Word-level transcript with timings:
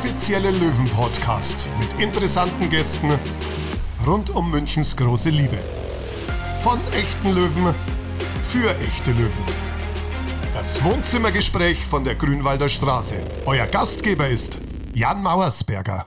offizielle 0.00 0.50
Löwen-Podcast 0.50 1.66
mit 1.78 2.02
interessanten 2.02 2.70
Gästen 2.70 3.10
rund 4.06 4.30
um 4.30 4.50
Münchens 4.50 4.96
große 4.96 5.28
Liebe. 5.28 5.58
Von 6.62 6.78
echten 6.94 7.34
Löwen 7.34 7.74
für 8.48 8.70
echte 8.78 9.10
Löwen. 9.10 9.44
Das 10.54 10.82
Wohnzimmergespräch 10.82 11.84
von 11.84 12.02
der 12.04 12.14
Grünwalder 12.14 12.70
Straße. 12.70 13.22
Euer 13.44 13.66
Gastgeber 13.66 14.26
ist 14.26 14.58
Jan 14.94 15.22
Mauersberger. 15.22 16.06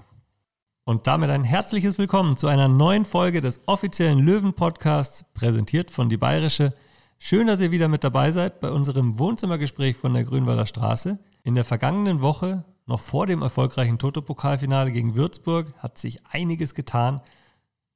Und 0.85 1.05
damit 1.05 1.29
ein 1.29 1.43
herzliches 1.43 1.99
Willkommen 1.99 2.35
zu 2.35 2.47
einer 2.47 2.67
neuen 2.67 3.05
Folge 3.05 3.41
des 3.41 3.61
offiziellen 3.67 4.17
Löwen-Podcasts, 4.17 5.23
präsentiert 5.35 5.91
von 5.91 6.09
Die 6.09 6.17
Bayerische. 6.17 6.73
Schön, 7.19 7.45
dass 7.45 7.59
ihr 7.59 7.69
wieder 7.69 7.89
mit 7.89 8.03
dabei 8.03 8.31
seid 8.31 8.59
bei 8.59 8.71
unserem 8.71 9.19
Wohnzimmergespräch 9.19 9.97
von 9.97 10.15
der 10.15 10.23
Grünwalder 10.23 10.65
Straße. 10.65 11.19
In 11.43 11.53
der 11.53 11.63
vergangenen 11.63 12.23
Woche, 12.23 12.65
noch 12.85 12.99
vor 12.99 13.27
dem 13.27 13.41
erfolgreichen 13.41 13.99
Toto-Pokalfinale 13.99 14.91
gegen 14.91 15.15
Würzburg, 15.15 15.73
hat 15.79 15.97
sich 15.97 16.25
einiges 16.27 16.75
getan, 16.75 17.21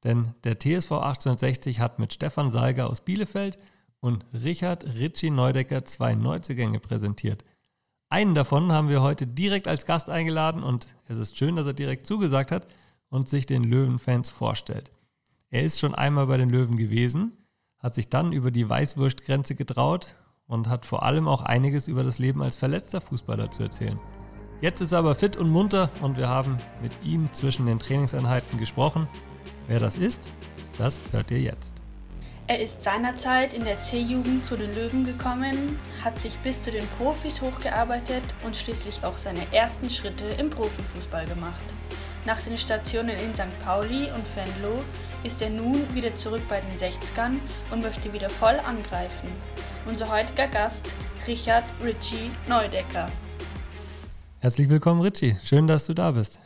denn 0.04 0.34
der 0.44 0.60
TSV 0.60 0.92
1860 0.92 1.80
hat 1.80 2.00
mit 2.00 2.14
Stefan 2.14 2.52
Seiger 2.52 2.90
aus 2.90 3.02
Bielefeld 3.02 3.58
und 4.00 4.26
Richard 4.34 4.86
Ritchie 4.96 5.32
Neudecker 5.32 5.86
zwei 5.86 6.16
Neuzugänge 6.16 6.80
präsentiert. 6.80 7.44
Einen 8.10 8.36
davon 8.36 8.72
haben 8.72 8.90
wir 8.90 9.02
heute 9.02 9.28
direkt 9.28 9.68
als 9.68 9.86
Gast 9.86 10.10
eingeladen 10.10 10.64
und 10.64 10.88
es 11.08 11.18
ist 11.18 11.38
schön, 11.38 11.58
dass 11.58 11.66
er 11.66 11.74
direkt 11.74 12.08
zugesagt 12.08 12.52
hat 12.52 12.68
und 13.10 13.28
sich 13.28 13.46
den 13.46 13.64
Löwenfans 13.64 14.30
vorstellt. 14.30 14.92
Er 15.50 15.64
ist 15.64 15.80
schon 15.80 15.96
einmal 15.96 16.28
bei 16.28 16.38
den 16.38 16.50
Löwen 16.50 16.78
gewesen, 16.78 17.34
hat 17.80 17.96
sich 17.96 18.10
dann 18.10 18.32
über 18.32 18.52
die 18.52 18.70
Weißwurstgrenze 18.70 19.56
getraut 19.56 20.16
und 20.46 20.68
hat 20.68 20.86
vor 20.86 21.04
allem 21.04 21.28
auch 21.28 21.42
einiges 21.42 21.88
über 21.88 22.04
das 22.04 22.20
Leben 22.20 22.42
als 22.42 22.56
verletzter 22.56 23.02
Fußballer 23.02 23.52
zu 23.52 23.64
erzählen. 23.64 24.00
Jetzt 24.60 24.82
ist 24.82 24.92
er 24.92 25.00
aber 25.00 25.14
fit 25.14 25.38
und 25.38 25.50
munter 25.50 25.90
und 26.02 26.18
wir 26.18 26.30
haben 26.30 26.58
mit 26.82 26.92
ihm 27.04 27.30
zwischen 27.32 27.68
den 27.68 27.78
Trainingseinheiten 27.78 28.58
gesprochen. 28.58 29.08
Wer 29.68 29.80
das 29.80 29.98
ist, 29.98 30.28
das 30.80 31.00
hört 31.12 31.30
ihr 31.30 31.40
jetzt. 31.40 31.74
Er 32.48 32.62
ist 32.62 32.82
seinerzeit 32.82 33.54
in 33.54 33.66
der 33.66 33.82
C-Jugend 33.82 34.46
zu 34.46 34.56
den 34.56 34.74
Löwen 34.74 35.04
gekommen, 35.04 35.78
hat 36.04 36.18
sich 36.18 36.36
bis 36.38 36.62
zu 36.62 36.72
den 36.72 36.88
Profis 36.98 37.42
hochgearbeitet 37.42 38.24
und 38.46 38.56
schließlich 38.56 39.04
auch 39.04 39.18
seine 39.18 39.42
ersten 39.52 39.90
Schritte 39.90 40.26
im 40.40 40.50
Profifußball 40.50 41.26
gemacht. 41.26 41.64
Nach 42.26 42.40
den 42.42 42.58
Stationen 42.58 43.18
in 43.18 43.34
St. 43.36 43.64
Pauli 43.64 44.10
und 44.16 44.26
Venlo 44.36 44.82
ist 45.24 45.42
er 45.42 45.50
nun 45.50 45.94
wieder 45.94 46.16
zurück 46.16 46.42
bei 46.50 46.62
den 46.62 46.78
60ern 46.78 47.38
und 47.70 47.84
möchte 47.84 48.12
wieder 48.12 48.30
voll 48.30 48.60
angreifen. 48.62 49.30
Unser 49.86 50.10
heutiger 50.10 50.48
Gast, 50.48 50.90
Richard 51.28 51.66
Ritchie 51.84 52.32
Neudecker. 52.48 53.08
Herzlich 54.40 54.70
willkommen, 54.70 55.02
Ritchie. 55.02 55.36
Schön, 55.44 55.66
dass 55.66 55.88
du 55.88 55.96
da 55.96 56.12
bist. 56.12 56.38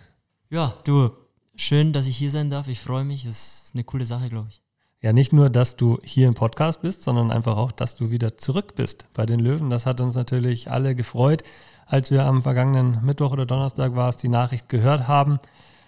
Ja, 0.49 0.73
du, 0.85 1.11
schön, 1.57 1.91
dass 1.91 2.07
ich 2.07 2.15
hier 2.15 2.31
sein 2.31 2.49
darf. 2.49 2.69
Ich 2.69 2.79
freue 2.79 3.03
mich. 3.03 3.25
Es 3.25 3.63
ist 3.65 3.75
eine 3.75 3.83
coole 3.83 4.05
Sache, 4.05 4.29
glaube 4.29 4.47
ich. 4.49 4.63
Ja, 5.01 5.11
nicht 5.11 5.33
nur, 5.33 5.49
dass 5.49 5.75
du 5.75 5.99
hier 6.01 6.29
im 6.29 6.33
Podcast 6.33 6.81
bist, 6.81 7.03
sondern 7.03 7.31
einfach 7.31 7.57
auch, 7.57 7.73
dass 7.73 7.95
du 7.95 8.09
wieder 8.09 8.37
zurück 8.37 8.75
bist 8.75 9.11
bei 9.13 9.25
den 9.25 9.41
Löwen. 9.41 9.69
Das 9.69 9.85
hat 9.85 9.99
uns 9.99 10.15
natürlich 10.15 10.71
alle 10.71 10.95
gefreut, 10.95 11.43
als 11.85 12.11
wir 12.11 12.23
am 12.23 12.43
vergangenen 12.43 13.03
Mittwoch 13.03 13.33
oder 13.33 13.45
Donnerstag 13.45 13.93
war 13.93 14.07
es, 14.07 14.15
die 14.15 14.29
Nachricht 14.29 14.69
gehört 14.69 15.09
haben. 15.09 15.39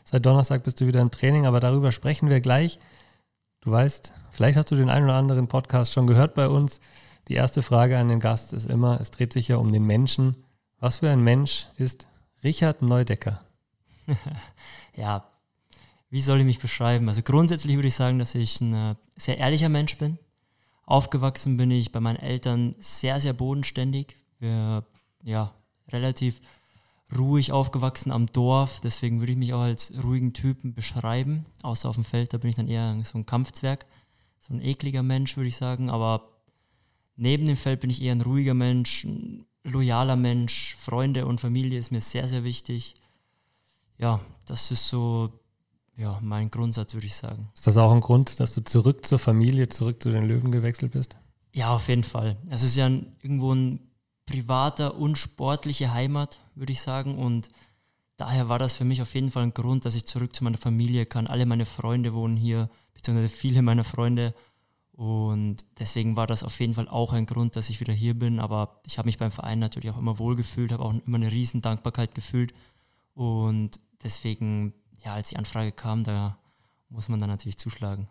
Seit 0.04 0.26
Donnerstag 0.26 0.64
bist 0.64 0.82
du 0.82 0.88
wieder 0.88 1.00
im 1.00 1.10
Training, 1.10 1.46
aber 1.46 1.62
darüber 1.62 1.94
sprechen 1.94 2.30
wir 2.30 2.42
gleich. 2.42 2.80
Du 3.62 3.72
weißt, 3.72 4.12
vielleicht 4.30 4.58
hast 4.58 4.72
du 4.72 4.76
den 4.76 4.90
einen 4.90 5.06
oder 5.06 5.16
anderen 5.16 5.48
Podcast 5.48 5.94
schon 5.94 6.08
gehört 6.08 6.34
bei 6.34 6.50
uns. 6.50 6.82
Die 7.30 7.36
erste 7.36 7.62
Frage 7.62 7.98
an 7.98 8.10
den 8.10 8.20
Gast 8.20 8.52
ist 8.52 8.70
immer, 8.70 9.00
es 9.00 9.10
dreht 9.10 9.32
sich 9.32 9.48
ja 9.48 9.56
um 9.56 9.72
den 9.72 9.86
Menschen. 9.86 10.36
Was 10.84 10.98
für 10.98 11.10
ein 11.10 11.24
Mensch 11.24 11.68
ist 11.78 12.10
Richard 12.44 12.82
Neudecker? 12.82 13.42
ja, 14.98 15.24
wie 16.10 16.20
soll 16.20 16.42
ich 16.42 16.46
mich 16.46 16.60
beschreiben? 16.60 17.08
Also 17.08 17.22
grundsätzlich 17.22 17.78
würde 17.78 17.88
ich 17.88 17.96
sagen, 17.96 18.20
dass 18.20 18.36
ich 18.36 18.60
ein 18.60 18.74
äh, 18.74 18.96
sehr 19.16 19.38
ehrlicher 19.38 19.70
Mensch 19.70 19.98
bin. 19.98 20.20
Aufgewachsen 20.86 21.56
bin 21.56 21.72
ich 21.72 21.94
bei 21.94 22.02
meinen 22.02 22.18
Eltern 22.18 22.76
sehr, 22.80 23.22
sehr 23.22 23.32
bodenständig. 23.32 24.18
Wir, 24.40 24.84
ja, 25.24 25.54
relativ 25.88 26.42
ruhig 27.18 27.54
aufgewachsen 27.54 28.12
am 28.12 28.26
Dorf. 28.26 28.82
Deswegen 28.82 29.22
würde 29.22 29.32
ich 29.32 29.38
mich 29.38 29.54
auch 29.54 29.62
als 29.62 29.94
ruhigen 30.04 30.34
Typen 30.34 30.74
beschreiben. 30.74 31.46
Außer 31.62 31.88
auf 31.88 31.96
dem 31.96 32.04
Feld, 32.04 32.34
da 32.34 32.40
bin 32.40 32.50
ich 32.50 32.58
dann 32.58 32.68
eher 32.68 33.02
so 33.06 33.18
ein 33.18 33.26
Kampfzwerg. 33.26 33.86
So 34.42 34.54
ein 34.54 34.62
ekliger 34.62 35.02
Mensch, 35.02 35.38
würde 35.38 35.48
ich 35.48 35.56
sagen. 35.56 35.90
Aber 35.90 36.34
Neben 37.16 37.46
dem 37.46 37.58
Feld 37.58 37.80
bin 37.80 37.90
ich 37.90 38.02
eher 38.02 38.14
ein 38.14 38.22
ruhiger 38.22 38.54
Mensch, 38.54 39.04
ein 39.04 39.46
loyaler 39.64 40.16
Mensch. 40.16 40.76
Freunde 40.80 41.26
und 41.26 41.42
Familie 41.42 41.80
ist 41.80 41.92
mir 41.92 42.02
sehr, 42.02 42.28
sehr 42.28 42.44
wichtig. 42.44 42.96
Ja, 43.98 44.20
das 44.46 44.72
ist 44.72 44.88
so 44.88 45.32
ja, 45.96 46.20
mein 46.22 46.50
Grundsatz, 46.50 46.94
würde 46.94 47.08
ich 47.08 47.16
sagen. 47.16 47.50
Ist 47.54 47.68
das 47.68 47.78
auch 47.78 47.92
ein 47.92 48.02
Grund, 48.02 48.40
dass 48.40 48.54
du 48.54 48.64
zurück 48.64 49.06
zur 49.06 49.20
Familie, 49.20 49.70
zurück 49.70 50.02
zu 50.02 50.12
den 50.12 50.26
Löwen 50.26 50.52
gewechselt 50.52 50.92
bist? 50.92 51.16
Ja, 51.54 51.76
auf 51.76 51.88
jeden 51.88 52.04
Fall. 52.04 52.38
Es 52.50 52.64
ist 52.64 52.76
ja 52.76 52.88
ein, 52.88 53.16
irgendwo 53.22 53.54
ein 53.54 53.80
privater 54.26 54.96
und 54.96 55.18
sportliche 55.18 55.94
Heimat, 55.94 56.40
würde 56.56 56.74
ich 56.74 56.82
sagen. 56.82 57.18
Und 57.18 57.50
daher 58.18 58.50
war 58.50 58.58
das 58.58 58.74
für 58.74 58.86
mich 58.86 59.02
auf 59.02 59.14
jeden 59.14 59.32
Fall 59.32 59.44
ein 59.44 59.54
Grund, 59.54 59.86
dass 59.86 59.96
ich 59.96 60.06
zurück 60.06 60.36
zu 60.36 60.44
meiner 60.44 60.58
Familie 60.58 61.06
kann. 61.06 61.28
Alle 61.28 61.46
meine 61.46 61.66
Freunde 61.66 62.14
wohnen 62.14 62.38
hier, 62.38 62.70
beziehungsweise 62.94 63.30
viele 63.30 63.62
meiner 63.62 63.84
Freunde 63.84 64.34
und 64.96 65.58
deswegen 65.80 66.16
war 66.16 66.28
das 66.28 66.44
auf 66.44 66.60
jeden 66.60 66.76
Fall 66.76 66.88
auch 66.88 67.14
ein 67.14 67.26
Grund, 67.26 67.56
dass 67.56 67.70
ich 67.70 67.80
wieder 67.80 67.94
hier 67.94 68.14
bin. 68.14 68.40
Aber 68.40 68.82
ich 68.86 68.98
habe 68.98 69.08
mich 69.08 69.18
beim 69.18 69.32
Verein 69.32 69.60
natürlich 69.60 69.90
auch 69.90 69.98
immer 69.98 70.20
wohl 70.20 70.36
gefühlt, 70.36 70.72
habe 70.72 70.84
auch 70.84 70.94
immer 71.06 71.18
eine 71.18 71.32
riesen 71.32 71.62
Dankbarkeit 71.62 72.14
gefühlt. 72.14 72.54
Und 73.16 73.80
deswegen, 74.04 74.74
ja, 75.04 75.16
als 75.16 75.30
die 75.30 75.38
Anfrage 75.38 75.72
kam, 75.72 76.04
da 76.04 76.38
muss 76.90 77.10
man 77.10 77.20
dann 77.20 77.30
natürlich 77.30 77.58
zuschlagen. 77.58 78.08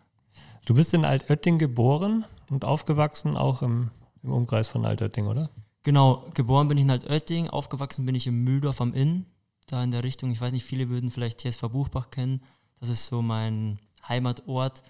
Du 0.64 0.74
bist 0.74 0.92
in 0.92 1.04
Altötting 1.04 1.58
geboren 1.58 2.24
und 2.50 2.64
aufgewachsen, 2.64 3.36
auch 3.36 3.62
im, 3.62 3.90
im 4.24 4.32
Umkreis 4.32 4.68
von 4.68 4.84
Altötting, 4.84 5.26
oder? 5.26 5.50
Genau, 5.84 6.26
geboren 6.34 6.68
bin 6.68 6.78
ich 6.78 6.84
in 6.84 6.90
Altötting, 6.90 7.48
aufgewachsen 7.48 8.06
bin 8.06 8.14
ich 8.14 8.26
im 8.26 8.42
Mühldorf 8.42 8.80
am 8.80 8.92
Inn, 8.92 9.26
da 9.66 9.82
in 9.82 9.92
der 9.92 10.02
Richtung. 10.02 10.32
Ich 10.32 10.40
weiß 10.40 10.52
nicht, 10.52 10.64
viele 10.64 10.88
würden 10.88 11.12
vielleicht 11.12 11.40
TSV 11.40 11.62
Buchbach 11.68 12.10
kennen. 12.10 12.42
Das 12.80 12.88
ist 12.88 13.06
so 13.06 13.22
mein 13.22 13.78
Heimatort. 14.08 14.82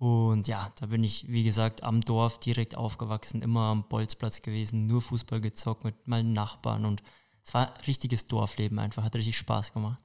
Und 0.00 0.48
ja, 0.48 0.72
da 0.80 0.86
bin 0.86 1.04
ich, 1.04 1.26
wie 1.28 1.44
gesagt, 1.44 1.82
am 1.82 2.00
Dorf 2.00 2.40
direkt 2.40 2.74
aufgewachsen, 2.74 3.42
immer 3.42 3.64
am 3.64 3.84
Bolzplatz 3.86 4.40
gewesen, 4.40 4.86
nur 4.86 5.02
Fußball 5.02 5.42
gezockt 5.42 5.84
mit 5.84 6.08
meinen 6.08 6.32
Nachbarn 6.32 6.86
und 6.86 7.02
es 7.44 7.52
war 7.52 7.66
ein 7.66 7.80
richtiges 7.86 8.24
Dorfleben 8.24 8.78
einfach, 8.78 9.04
hat 9.04 9.14
richtig 9.14 9.36
Spaß 9.36 9.74
gemacht. 9.74 10.00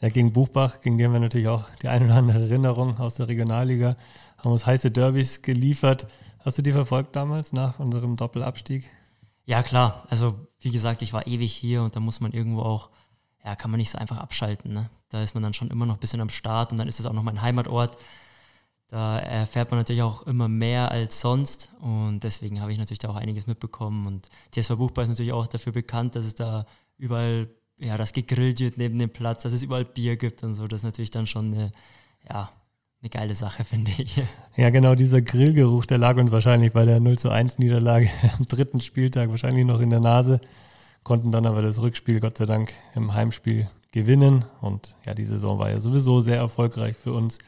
Ja, 0.00 0.08
gegen 0.08 0.32
Buchbach, 0.32 0.80
gegen 0.82 0.98
den 0.98 1.12
wir 1.12 1.18
natürlich 1.18 1.48
auch 1.48 1.64
die 1.82 1.88
eine 1.88 2.04
oder 2.04 2.14
andere 2.14 2.42
Erinnerung 2.42 2.98
aus 2.98 3.14
der 3.14 3.26
Regionalliga, 3.26 3.96
haben 4.38 4.52
uns 4.52 4.66
heiße 4.66 4.92
Derbys 4.92 5.42
geliefert. 5.42 6.06
Hast 6.38 6.58
du 6.58 6.62
die 6.62 6.70
verfolgt 6.70 7.16
damals 7.16 7.52
nach 7.52 7.80
unserem 7.80 8.14
Doppelabstieg? 8.14 8.88
Ja, 9.46 9.64
klar. 9.64 10.06
Also, 10.10 10.46
wie 10.60 10.70
gesagt, 10.70 11.02
ich 11.02 11.12
war 11.12 11.26
ewig 11.26 11.52
hier 11.52 11.82
und 11.82 11.96
da 11.96 11.98
muss 11.98 12.20
man 12.20 12.30
irgendwo 12.30 12.62
auch, 12.62 12.90
ja, 13.44 13.56
kann 13.56 13.72
man 13.72 13.78
nicht 13.78 13.90
so 13.90 13.98
einfach 13.98 14.18
abschalten. 14.18 14.72
Ne? 14.72 14.90
Da 15.08 15.24
ist 15.24 15.34
man 15.34 15.42
dann 15.42 15.54
schon 15.54 15.72
immer 15.72 15.86
noch 15.86 15.94
ein 15.94 16.00
bisschen 16.00 16.20
am 16.20 16.30
Start 16.30 16.70
und 16.70 16.78
dann 16.78 16.86
ist 16.86 17.00
es 17.00 17.06
auch 17.06 17.12
noch 17.12 17.24
mein 17.24 17.42
Heimatort. 17.42 17.98
Da 18.90 19.20
erfährt 19.20 19.70
man 19.70 19.78
natürlich 19.78 20.02
auch 20.02 20.26
immer 20.26 20.48
mehr 20.48 20.90
als 20.90 21.20
sonst 21.20 21.70
und 21.80 22.24
deswegen 22.24 22.60
habe 22.60 22.72
ich 22.72 22.78
natürlich 22.78 22.98
da 22.98 23.08
auch 23.08 23.14
einiges 23.14 23.46
mitbekommen. 23.46 24.04
Und 24.08 24.28
TSV 24.50 24.76
Buchball 24.76 25.04
ist 25.04 25.10
natürlich 25.10 25.32
auch 25.32 25.46
dafür 25.46 25.72
bekannt, 25.72 26.16
dass 26.16 26.24
es 26.24 26.34
da 26.34 26.66
überall, 26.98 27.48
ja, 27.78 27.96
das 27.96 28.12
gegrillt 28.12 28.58
wird 28.58 28.78
neben 28.78 28.98
dem 28.98 29.10
Platz, 29.10 29.44
dass 29.44 29.52
es 29.52 29.62
überall 29.62 29.84
Bier 29.84 30.16
gibt 30.16 30.42
und 30.42 30.54
so. 30.54 30.66
Das 30.66 30.78
ist 30.78 30.84
natürlich 30.84 31.12
dann 31.12 31.28
schon 31.28 31.54
eine, 31.54 31.72
ja, 32.28 32.50
eine 33.00 33.10
geile 33.10 33.36
Sache, 33.36 33.62
finde 33.70 33.92
ich. 33.96 34.20
Ja, 34.56 34.70
genau, 34.70 34.96
dieser 34.96 35.22
Grillgeruch, 35.22 35.86
der 35.86 35.98
lag 35.98 36.16
uns 36.16 36.32
wahrscheinlich 36.32 36.72
bei 36.72 36.84
der 36.84 36.98
0 36.98 37.16
zu 37.16 37.30
1 37.30 37.60
Niederlage 37.60 38.10
am 38.38 38.46
dritten 38.46 38.80
Spieltag 38.80 39.30
wahrscheinlich 39.30 39.66
noch 39.66 39.78
in 39.78 39.90
der 39.90 40.00
Nase, 40.00 40.40
konnten 41.04 41.30
dann 41.30 41.46
aber 41.46 41.62
das 41.62 41.80
Rückspiel 41.80 42.18
Gott 42.18 42.38
sei 42.38 42.46
Dank 42.46 42.72
im 42.96 43.14
Heimspiel 43.14 43.70
gewinnen. 43.92 44.46
Und 44.60 44.96
ja, 45.06 45.14
die 45.14 45.26
Saison 45.26 45.60
war 45.60 45.70
ja 45.70 45.78
sowieso 45.78 46.18
sehr 46.18 46.38
erfolgreich 46.38 46.96
für 46.96 47.12
uns. 47.12 47.38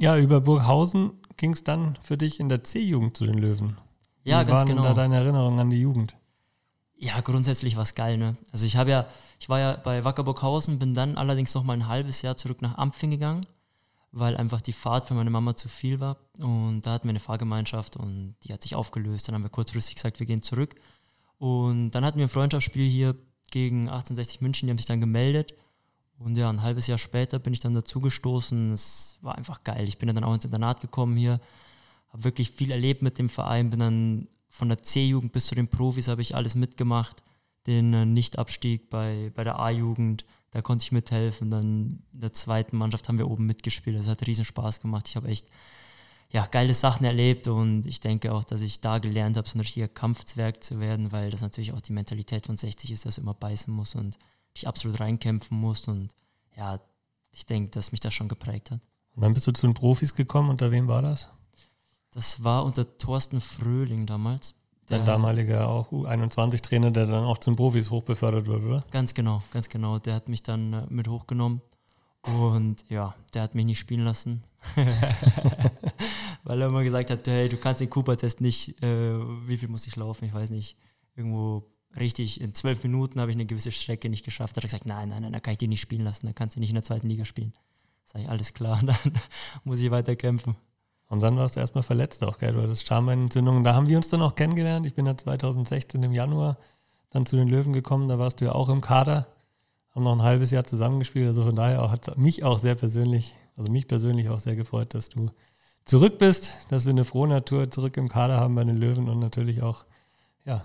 Ja, 0.00 0.16
über 0.16 0.40
Burghausen 0.40 1.12
ging 1.36 1.52
es 1.52 1.62
dann 1.62 1.98
für 2.00 2.16
dich 2.16 2.40
in 2.40 2.48
der 2.48 2.64
C-Jugend 2.64 3.18
zu 3.18 3.26
den 3.26 3.36
Löwen. 3.36 3.76
Ja, 4.24 4.40
Wie 4.40 4.46
ganz 4.46 4.62
waren 4.62 4.68
genau. 4.68 4.82
da 4.82 4.94
deine 4.94 5.16
Erinnerungen 5.16 5.58
an 5.58 5.68
die 5.68 5.80
Jugend? 5.80 6.16
Ja, 6.96 7.20
grundsätzlich 7.20 7.76
war 7.76 7.82
es 7.82 7.94
geil, 7.94 8.16
ne? 8.16 8.38
Also 8.50 8.64
ich 8.64 8.76
habe 8.76 8.90
ja, 8.90 9.06
ich 9.38 9.50
war 9.50 9.58
ja 9.58 9.76
bei 9.76 10.02
Wacker 10.02 10.24
Burghausen, 10.24 10.78
bin 10.78 10.94
dann 10.94 11.18
allerdings 11.18 11.54
noch 11.54 11.64
mal 11.64 11.74
ein 11.74 11.86
halbes 11.86 12.22
Jahr 12.22 12.38
zurück 12.38 12.62
nach 12.62 12.78
Ampfing 12.78 13.10
gegangen, 13.10 13.44
weil 14.10 14.38
einfach 14.38 14.62
die 14.62 14.72
Fahrt 14.72 15.06
für 15.06 15.12
meine 15.12 15.28
Mama 15.28 15.54
zu 15.54 15.68
viel 15.68 16.00
war. 16.00 16.16
Und 16.38 16.80
da 16.82 16.92
hatten 16.92 17.06
wir 17.06 17.10
eine 17.10 17.20
Fahrgemeinschaft 17.20 17.98
und 17.98 18.36
die 18.44 18.54
hat 18.54 18.62
sich 18.62 18.74
aufgelöst. 18.74 19.28
Dann 19.28 19.34
haben 19.34 19.42
wir 19.42 19.50
kurzfristig 19.50 19.96
gesagt, 19.96 20.18
wir 20.18 20.26
gehen 20.26 20.40
zurück. 20.40 20.76
Und 21.36 21.90
dann 21.90 22.06
hatten 22.06 22.16
wir 22.16 22.24
ein 22.24 22.30
Freundschaftsspiel 22.30 22.88
hier 22.88 23.16
gegen 23.50 23.80
1860 23.80 24.40
München, 24.40 24.66
die 24.66 24.70
haben 24.70 24.78
sich 24.78 24.86
dann 24.86 25.00
gemeldet. 25.00 25.52
Und 26.20 26.36
ja, 26.36 26.50
ein 26.50 26.60
halbes 26.60 26.86
Jahr 26.86 26.98
später 26.98 27.38
bin 27.38 27.54
ich 27.54 27.60
dann 27.60 27.72
dazugestoßen. 27.72 28.74
Es 28.74 29.18
war 29.22 29.38
einfach 29.38 29.64
geil. 29.64 29.88
Ich 29.88 29.96
bin 29.96 30.14
dann 30.14 30.22
auch 30.22 30.34
ins 30.34 30.44
Internat 30.44 30.82
gekommen 30.82 31.16
hier, 31.16 31.40
habe 32.10 32.24
wirklich 32.24 32.50
viel 32.50 32.70
erlebt 32.70 33.00
mit 33.00 33.18
dem 33.18 33.30
Verein, 33.30 33.70
bin 33.70 33.80
dann 33.80 34.28
von 34.50 34.68
der 34.68 34.82
C-Jugend 34.82 35.32
bis 35.32 35.46
zu 35.46 35.54
den 35.54 35.68
Profis 35.68 36.08
habe 36.08 36.20
ich 36.20 36.36
alles 36.36 36.54
mitgemacht. 36.54 37.22
Den 37.66 37.94
äh, 37.94 38.04
Nichtabstieg 38.04 38.90
bei, 38.90 39.32
bei 39.34 39.44
der 39.44 39.58
A-Jugend, 39.58 40.26
da 40.50 40.60
konnte 40.60 40.82
ich 40.82 40.92
mithelfen. 40.92 41.50
Dann 41.50 42.02
in 42.12 42.20
der 42.20 42.34
zweiten 42.34 42.76
Mannschaft 42.76 43.08
haben 43.08 43.18
wir 43.18 43.30
oben 43.30 43.46
mitgespielt. 43.46 43.98
Das 43.98 44.08
hat 44.08 44.26
riesen 44.26 44.44
Spaß 44.44 44.82
gemacht. 44.82 45.08
Ich 45.08 45.16
habe 45.16 45.28
echt 45.28 45.48
ja, 46.28 46.44
geile 46.44 46.74
Sachen 46.74 47.06
erlebt 47.06 47.48
und 47.48 47.86
ich 47.86 48.00
denke 48.00 48.32
auch, 48.34 48.44
dass 48.44 48.60
ich 48.60 48.82
da 48.82 48.98
gelernt 48.98 49.38
habe, 49.38 49.48
so 49.48 49.56
ein 49.56 49.62
richtiger 49.62 49.88
Kampfzwerg 49.88 50.62
zu 50.62 50.80
werden, 50.80 51.12
weil 51.12 51.30
das 51.30 51.40
natürlich 51.40 51.72
auch 51.72 51.80
die 51.80 51.94
Mentalität 51.94 52.46
von 52.46 52.58
60 52.58 52.90
ist, 52.90 53.06
dass 53.06 53.14
du 53.14 53.22
immer 53.22 53.34
beißen 53.34 53.72
musst 53.72 53.96
und 53.96 54.18
dich 54.54 54.68
absolut 54.68 55.00
reinkämpfen 55.00 55.58
musst 55.58 55.88
und 55.88 56.14
ja, 56.56 56.80
ich 57.32 57.46
denke, 57.46 57.70
dass 57.70 57.92
mich 57.92 58.00
das 58.00 58.14
schon 58.14 58.28
geprägt 58.28 58.70
hat. 58.70 58.80
Und 59.14 59.22
dann 59.22 59.34
bist 59.34 59.46
du 59.46 59.52
zu 59.52 59.66
den 59.66 59.74
Profis 59.74 60.14
gekommen, 60.14 60.50
unter 60.50 60.70
wem 60.70 60.88
war 60.88 61.02
das? 61.02 61.30
Das 62.12 62.42
war 62.42 62.64
unter 62.64 62.98
Thorsten 62.98 63.40
Fröhling 63.40 64.06
damals. 64.06 64.56
Dein 64.88 65.04
damaliger 65.04 65.68
auch 65.68 65.92
U21-Trainer, 65.92 66.90
der 66.90 67.06
dann 67.06 67.24
auch 67.24 67.38
zum 67.38 67.54
Profis 67.54 67.90
hochbefördert 67.90 68.48
wurde, 68.48 68.66
oder? 68.66 68.84
Ganz 68.90 69.14
genau, 69.14 69.40
ganz 69.52 69.68
genau. 69.68 70.00
Der 70.00 70.14
hat 70.14 70.28
mich 70.28 70.42
dann 70.42 70.72
äh, 70.72 70.86
mit 70.88 71.06
hochgenommen 71.06 71.62
und 72.22 72.84
ja, 72.88 73.14
der 73.32 73.42
hat 73.42 73.54
mich 73.54 73.64
nicht 73.64 73.78
spielen 73.78 74.04
lassen. 74.04 74.42
Weil 76.44 76.60
er 76.60 76.66
immer 76.66 76.82
gesagt 76.82 77.10
hat, 77.10 77.26
hey, 77.28 77.48
du 77.48 77.56
kannst 77.56 77.80
den 77.80 77.88
Cooper-Test 77.88 78.40
nicht, 78.40 78.82
äh, 78.82 79.14
wie 79.46 79.56
viel 79.56 79.68
muss 79.68 79.86
ich 79.86 79.94
laufen? 79.94 80.24
Ich 80.24 80.34
weiß 80.34 80.50
nicht, 80.50 80.76
irgendwo 81.14 81.69
richtig, 81.96 82.40
in 82.40 82.54
zwölf 82.54 82.82
Minuten 82.82 83.20
habe 83.20 83.30
ich 83.30 83.36
eine 83.36 83.46
gewisse 83.46 83.72
Strecke 83.72 84.08
nicht 84.08 84.24
geschafft. 84.24 84.56
Da 84.56 84.58
hat 84.58 84.64
er 84.64 84.68
gesagt, 84.68 84.86
nein, 84.86 85.08
nein, 85.08 85.22
nein, 85.22 85.32
da 85.32 85.40
kann 85.40 85.52
ich 85.52 85.58
dich 85.58 85.68
nicht 85.68 85.80
spielen 85.80 86.04
lassen, 86.04 86.26
da 86.26 86.32
kannst 86.32 86.56
du 86.56 86.60
nicht 86.60 86.70
in 86.70 86.74
der 86.74 86.84
zweiten 86.84 87.08
Liga 87.08 87.24
spielen. 87.24 87.52
Sag 88.04 88.22
ich, 88.22 88.28
alles 88.28 88.54
klar, 88.54 88.80
dann 88.84 89.12
muss 89.64 89.80
ich 89.80 89.90
weiter 89.90 90.16
kämpfen. 90.16 90.56
Und 91.08 91.20
dann 91.20 91.36
warst 91.36 91.56
du 91.56 91.60
erstmal 91.60 91.82
verletzt 91.82 92.22
auch, 92.22 92.38
gell? 92.38 92.52
Du 92.52 92.62
hattest 92.62 92.86
Schambeinentzündung. 92.86 93.64
Da 93.64 93.74
haben 93.74 93.88
wir 93.88 93.96
uns 93.96 94.08
dann 94.08 94.22
auch 94.22 94.36
kennengelernt. 94.36 94.86
Ich 94.86 94.94
bin 94.94 95.06
ja 95.06 95.16
2016 95.16 96.00
im 96.04 96.12
Januar 96.12 96.56
dann 97.10 97.26
zu 97.26 97.34
den 97.34 97.48
Löwen 97.48 97.72
gekommen. 97.72 98.06
Da 98.08 98.20
warst 98.20 98.40
du 98.40 98.44
ja 98.44 98.52
auch 98.52 98.68
im 98.68 98.80
Kader. 98.80 99.26
Haben 99.92 100.04
noch 100.04 100.12
ein 100.12 100.22
halbes 100.22 100.52
Jahr 100.52 100.62
zusammengespielt. 100.62 101.26
Also 101.26 101.44
von 101.44 101.56
daher 101.56 101.90
hat 101.90 102.06
es 102.06 102.16
mich 102.16 102.44
auch 102.44 102.60
sehr 102.60 102.76
persönlich, 102.76 103.34
also 103.56 103.72
mich 103.72 103.88
persönlich 103.88 104.28
auch 104.28 104.38
sehr 104.38 104.54
gefreut, 104.54 104.94
dass 104.94 105.08
du 105.08 105.30
zurück 105.84 106.18
bist, 106.18 106.54
dass 106.68 106.84
wir 106.84 106.90
eine 106.90 107.04
frohe 107.04 107.26
Natur 107.26 107.68
zurück 107.68 107.96
im 107.96 108.08
Kader 108.08 108.38
haben 108.38 108.54
bei 108.54 108.62
den 108.62 108.76
Löwen 108.76 109.08
und 109.08 109.18
natürlich 109.18 109.62
auch, 109.62 109.86
ja, 110.44 110.64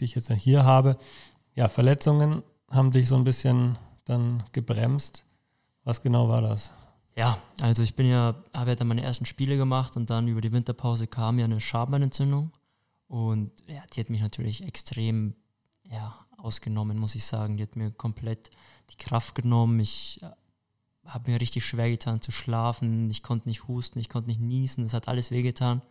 dich 0.00 0.14
jetzt 0.14 0.30
hier 0.32 0.64
habe. 0.64 0.98
Ja, 1.54 1.68
Verletzungen 1.68 2.42
haben 2.70 2.90
dich 2.90 3.08
so 3.08 3.16
ein 3.16 3.24
bisschen 3.24 3.78
dann 4.04 4.42
gebremst. 4.52 5.24
Was 5.84 6.00
genau 6.00 6.28
war 6.28 6.42
das? 6.42 6.72
Ja, 7.16 7.38
also 7.60 7.82
ich 7.82 7.94
bin 7.94 8.06
ja, 8.06 8.42
habe 8.52 8.70
ja 8.70 8.76
dann 8.76 8.88
meine 8.88 9.02
ersten 9.02 9.26
Spiele 9.26 9.56
gemacht 9.56 9.96
und 9.96 10.10
dann 10.10 10.26
über 10.26 10.40
die 10.40 10.52
Winterpause 10.52 11.06
kam 11.06 11.38
ja 11.38 11.44
eine 11.44 11.60
Schambeinentzündung 11.60 12.50
und 13.06 13.52
ja, 13.68 13.82
die 13.92 14.00
hat 14.00 14.10
mich 14.10 14.22
natürlich 14.22 14.64
extrem 14.64 15.34
ja, 15.84 16.14
ausgenommen, 16.36 16.98
muss 16.98 17.14
ich 17.14 17.24
sagen. 17.24 17.56
Die 17.56 17.62
hat 17.62 17.76
mir 17.76 17.90
komplett 17.90 18.50
die 18.90 18.96
Kraft 18.96 19.34
genommen. 19.34 19.78
Ich 19.80 20.20
äh, 20.22 20.30
habe 21.06 21.30
mir 21.30 21.40
richtig 21.40 21.64
schwer 21.64 21.90
getan 21.90 22.20
zu 22.20 22.30
schlafen. 22.30 23.10
Ich 23.10 23.22
konnte 23.22 23.48
nicht 23.48 23.68
husten, 23.68 23.98
ich 23.98 24.08
konnte 24.08 24.28
nicht 24.28 24.40
niesen. 24.40 24.84
Es 24.84 24.94
hat 24.94 25.08
alles 25.08 25.30
wehgetan. 25.30 25.82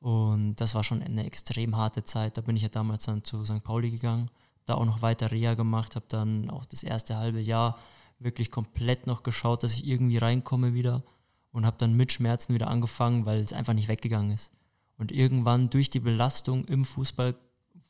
Und 0.00 0.56
das 0.56 0.74
war 0.74 0.82
schon 0.82 1.02
eine 1.02 1.26
extrem 1.26 1.76
harte 1.76 2.04
Zeit. 2.04 2.38
Da 2.38 2.40
bin 2.40 2.56
ich 2.56 2.62
ja 2.62 2.68
damals 2.68 3.04
dann 3.04 3.22
zu 3.22 3.44
St. 3.44 3.62
Pauli 3.62 3.90
gegangen, 3.90 4.30
da 4.64 4.74
auch 4.74 4.86
noch 4.86 5.02
weiter 5.02 5.30
Reha 5.30 5.54
gemacht, 5.54 5.94
habe 5.94 6.06
dann 6.08 6.50
auch 6.50 6.64
das 6.64 6.82
erste 6.82 7.16
halbe 7.16 7.40
Jahr 7.40 7.78
wirklich 8.18 8.50
komplett 8.50 9.06
noch 9.06 9.22
geschaut, 9.22 9.62
dass 9.62 9.74
ich 9.74 9.86
irgendwie 9.86 10.18
reinkomme 10.18 10.74
wieder 10.74 11.02
und 11.52 11.66
habe 11.66 11.76
dann 11.78 11.94
mit 11.94 12.12
Schmerzen 12.12 12.54
wieder 12.54 12.68
angefangen, 12.68 13.26
weil 13.26 13.40
es 13.40 13.52
einfach 13.52 13.72
nicht 13.72 13.88
weggegangen 13.88 14.30
ist. 14.30 14.52
Und 14.96 15.12
irgendwann 15.12 15.70
durch 15.70 15.90
die 15.90 16.00
Belastung 16.00 16.64
im 16.66 16.84
Fußball 16.84 17.34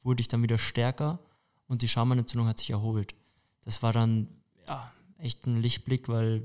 wurde 0.03 0.21
ich 0.21 0.29
dann 0.29 0.43
wieder 0.43 0.59
stärker 0.59 1.19
und 1.67 1.83
die 1.83 1.89
Schambeinentzündung 1.89 2.49
hat 2.49 2.59
sich 2.59 2.71
erholt. 2.71 3.15
Das 3.63 3.83
war 3.83 3.93
dann 3.93 4.29
ja, 4.67 4.91
echt 5.19 5.47
ein 5.47 5.61
Lichtblick, 5.61 6.09
weil 6.09 6.43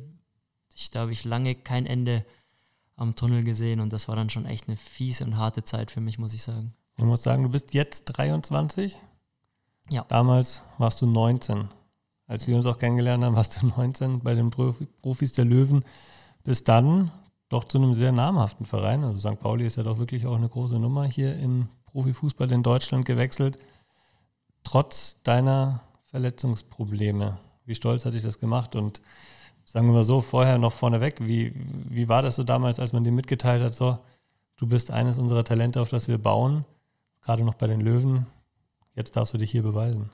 ich, 0.75 0.89
da 0.89 1.01
habe 1.01 1.13
ich 1.13 1.23
lange 1.23 1.55
kein 1.55 1.85
Ende 1.85 2.25
am 2.95 3.15
Tunnel 3.15 3.43
gesehen 3.43 3.79
und 3.79 3.91
das 3.91 4.07
war 4.07 4.15
dann 4.15 4.29
schon 4.29 4.45
echt 4.45 4.67
eine 4.67 4.77
fiese 4.77 5.25
und 5.25 5.37
harte 5.37 5.63
Zeit 5.63 5.91
für 5.91 6.01
mich, 6.01 6.17
muss 6.17 6.33
ich 6.33 6.43
sagen. 6.43 6.73
Ich 6.97 7.03
muss 7.03 7.23
sagen, 7.23 7.43
du 7.43 7.49
bist 7.49 7.73
jetzt 7.73 8.05
23. 8.05 8.97
Ja. 9.89 10.05
Damals 10.07 10.61
warst 10.77 11.01
du 11.01 11.05
19. 11.05 11.67
Als 12.27 12.47
wir 12.47 12.55
uns 12.55 12.65
auch 12.65 12.77
kennengelernt 12.77 13.23
haben, 13.23 13.35
warst 13.35 13.61
du 13.61 13.67
19 13.67 14.21
bei 14.21 14.33
den 14.33 14.49
Profis 14.49 15.33
der 15.33 15.45
Löwen. 15.45 15.83
Bis 16.43 16.63
dann 16.63 17.11
doch 17.49 17.65
zu 17.65 17.77
einem 17.77 17.93
sehr 17.93 18.11
namhaften 18.11 18.65
Verein. 18.65 19.03
Also 19.03 19.19
St. 19.19 19.39
Pauli 19.39 19.67
ist 19.67 19.77
ja 19.77 19.83
doch 19.83 19.99
wirklich 19.99 20.25
auch 20.25 20.35
eine 20.35 20.49
große 20.49 20.79
Nummer 20.79 21.05
hier 21.05 21.35
in 21.35 21.67
Profifußball 21.85 22.51
in 22.51 22.63
Deutschland 22.63 23.05
gewechselt. 23.05 23.59
Trotz 24.63 25.21
deiner 25.23 25.81
Verletzungsprobleme. 26.05 27.37
Wie 27.65 27.75
stolz 27.75 28.05
hat 28.05 28.13
dich 28.13 28.23
das 28.23 28.39
gemacht? 28.39 28.75
Und 28.75 29.01
sagen 29.65 29.87
wir 29.87 29.93
mal 29.93 30.03
so, 30.03 30.21
vorher 30.21 30.57
noch 30.57 30.73
vorneweg, 30.73 31.17
wie, 31.19 31.53
wie 31.89 32.07
war 32.07 32.21
das 32.21 32.35
so 32.35 32.43
damals, 32.43 32.79
als 32.79 32.93
man 32.93 33.03
dir 33.03 33.11
mitgeteilt 33.11 33.61
hat, 33.63 33.75
so, 33.75 33.97
du 34.55 34.67
bist 34.67 34.91
eines 34.91 35.17
unserer 35.17 35.43
Talente, 35.43 35.81
auf 35.81 35.89
das 35.89 36.07
wir 36.07 36.17
bauen, 36.17 36.63
gerade 37.21 37.43
noch 37.43 37.55
bei 37.55 37.67
den 37.67 37.81
Löwen, 37.81 38.27
jetzt 38.95 39.15
darfst 39.15 39.33
du 39.33 39.37
dich 39.37 39.51
hier 39.51 39.63
beweisen. 39.63 40.09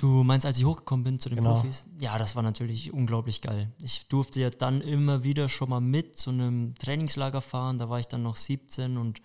Du 0.00 0.24
meinst, 0.24 0.46
als 0.46 0.56
ich 0.56 0.64
hochgekommen 0.64 1.04
bin 1.04 1.20
zu 1.20 1.28
den 1.28 1.36
genau. 1.36 1.56
Profis? 1.56 1.84
Ja, 1.98 2.16
das 2.16 2.34
war 2.34 2.42
natürlich 2.42 2.90
unglaublich 2.90 3.42
geil. 3.42 3.70
Ich 3.82 4.08
durfte 4.08 4.40
ja 4.40 4.48
dann 4.48 4.80
immer 4.80 5.24
wieder 5.24 5.50
schon 5.50 5.68
mal 5.68 5.82
mit 5.82 6.16
zu 6.16 6.30
einem 6.30 6.74
Trainingslager 6.76 7.42
fahren. 7.42 7.76
Da 7.76 7.90
war 7.90 8.00
ich 8.00 8.06
dann 8.06 8.22
noch 8.22 8.36
17 8.36 8.96
und 8.96 9.20